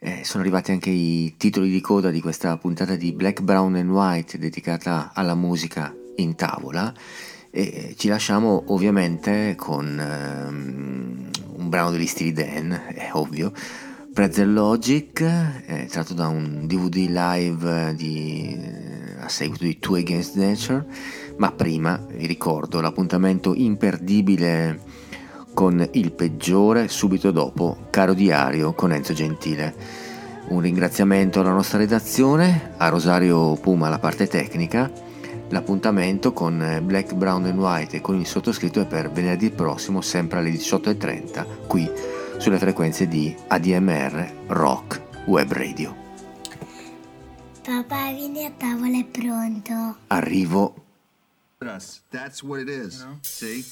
eh, 0.00 0.22
sono 0.24 0.42
arrivati 0.42 0.72
anche 0.72 0.90
i 0.90 1.36
titoli 1.36 1.70
di 1.70 1.80
coda 1.80 2.10
di 2.10 2.20
questa 2.20 2.56
puntata 2.56 2.96
di 2.96 3.12
Black, 3.12 3.40
Brown 3.40 3.76
and 3.76 3.88
White 3.88 4.36
dedicata 4.36 5.12
alla 5.14 5.36
musica 5.36 5.94
in 6.16 6.34
tavola. 6.34 6.92
E 7.52 7.94
ci 7.96 8.08
lasciamo 8.08 8.64
ovviamente 8.66 9.54
con 9.54 9.96
ehm, 9.96 11.30
un 11.58 11.68
brano 11.68 11.92
degli 11.92 12.06
stili 12.06 12.32
Dan, 12.32 12.72
è 12.92 13.10
ovvio, 13.12 13.52
Pretzel 14.12 14.52
Logic, 14.52 15.20
eh, 15.20 15.86
tratto 15.88 16.14
da 16.14 16.26
un 16.26 16.66
DVD 16.66 17.06
live 17.08 17.94
di, 17.94 18.58
a 19.20 19.28
seguito 19.28 19.62
di 19.62 19.78
Two 19.78 19.94
Against 19.94 20.34
Nature, 20.34 20.84
ma 21.36 21.52
prima 21.52 22.04
vi 22.10 22.26
ricordo 22.26 22.80
l'appuntamento 22.80 23.54
imperdibile 23.54 24.89
con 25.60 25.86
il 25.92 26.12
peggiore 26.12 26.88
subito 26.88 27.30
dopo 27.30 27.88
Caro 27.90 28.14
Diario 28.14 28.72
con 28.72 28.92
Enzo 28.92 29.12
Gentile. 29.12 29.74
Un 30.48 30.62
ringraziamento 30.62 31.40
alla 31.40 31.52
nostra 31.52 31.76
redazione, 31.76 32.72
a 32.78 32.88
Rosario 32.88 33.56
Puma 33.56 33.90
la 33.90 33.98
parte 33.98 34.26
tecnica. 34.26 34.90
L'appuntamento 35.50 36.32
con 36.32 36.80
Black, 36.82 37.12
Brown 37.12 37.44
and 37.44 37.58
White 37.58 37.98
e 37.98 38.00
con 38.00 38.18
il 38.18 38.26
sottoscritto 38.26 38.80
è 38.80 38.86
per 38.86 39.10
venerdì 39.10 39.50
prossimo, 39.50 40.00
sempre 40.00 40.38
alle 40.38 40.48
18.30, 40.48 41.66
qui 41.66 41.86
sulle 42.38 42.56
frequenze 42.56 43.06
di 43.06 43.36
ADMR 43.48 44.32
Rock 44.46 45.26
Web 45.26 45.52
Radio. 45.52 45.94
Papà, 47.62 48.12
vieni 48.14 48.46
a 48.46 48.50
tavola, 48.56 48.96
è 48.96 49.04
pronto. 49.04 49.96
Arrivo. 50.06 50.74
That's 51.58 52.42
what 52.42 52.62
it 52.62 52.70
is. 52.70 53.06
See? 53.20 53.62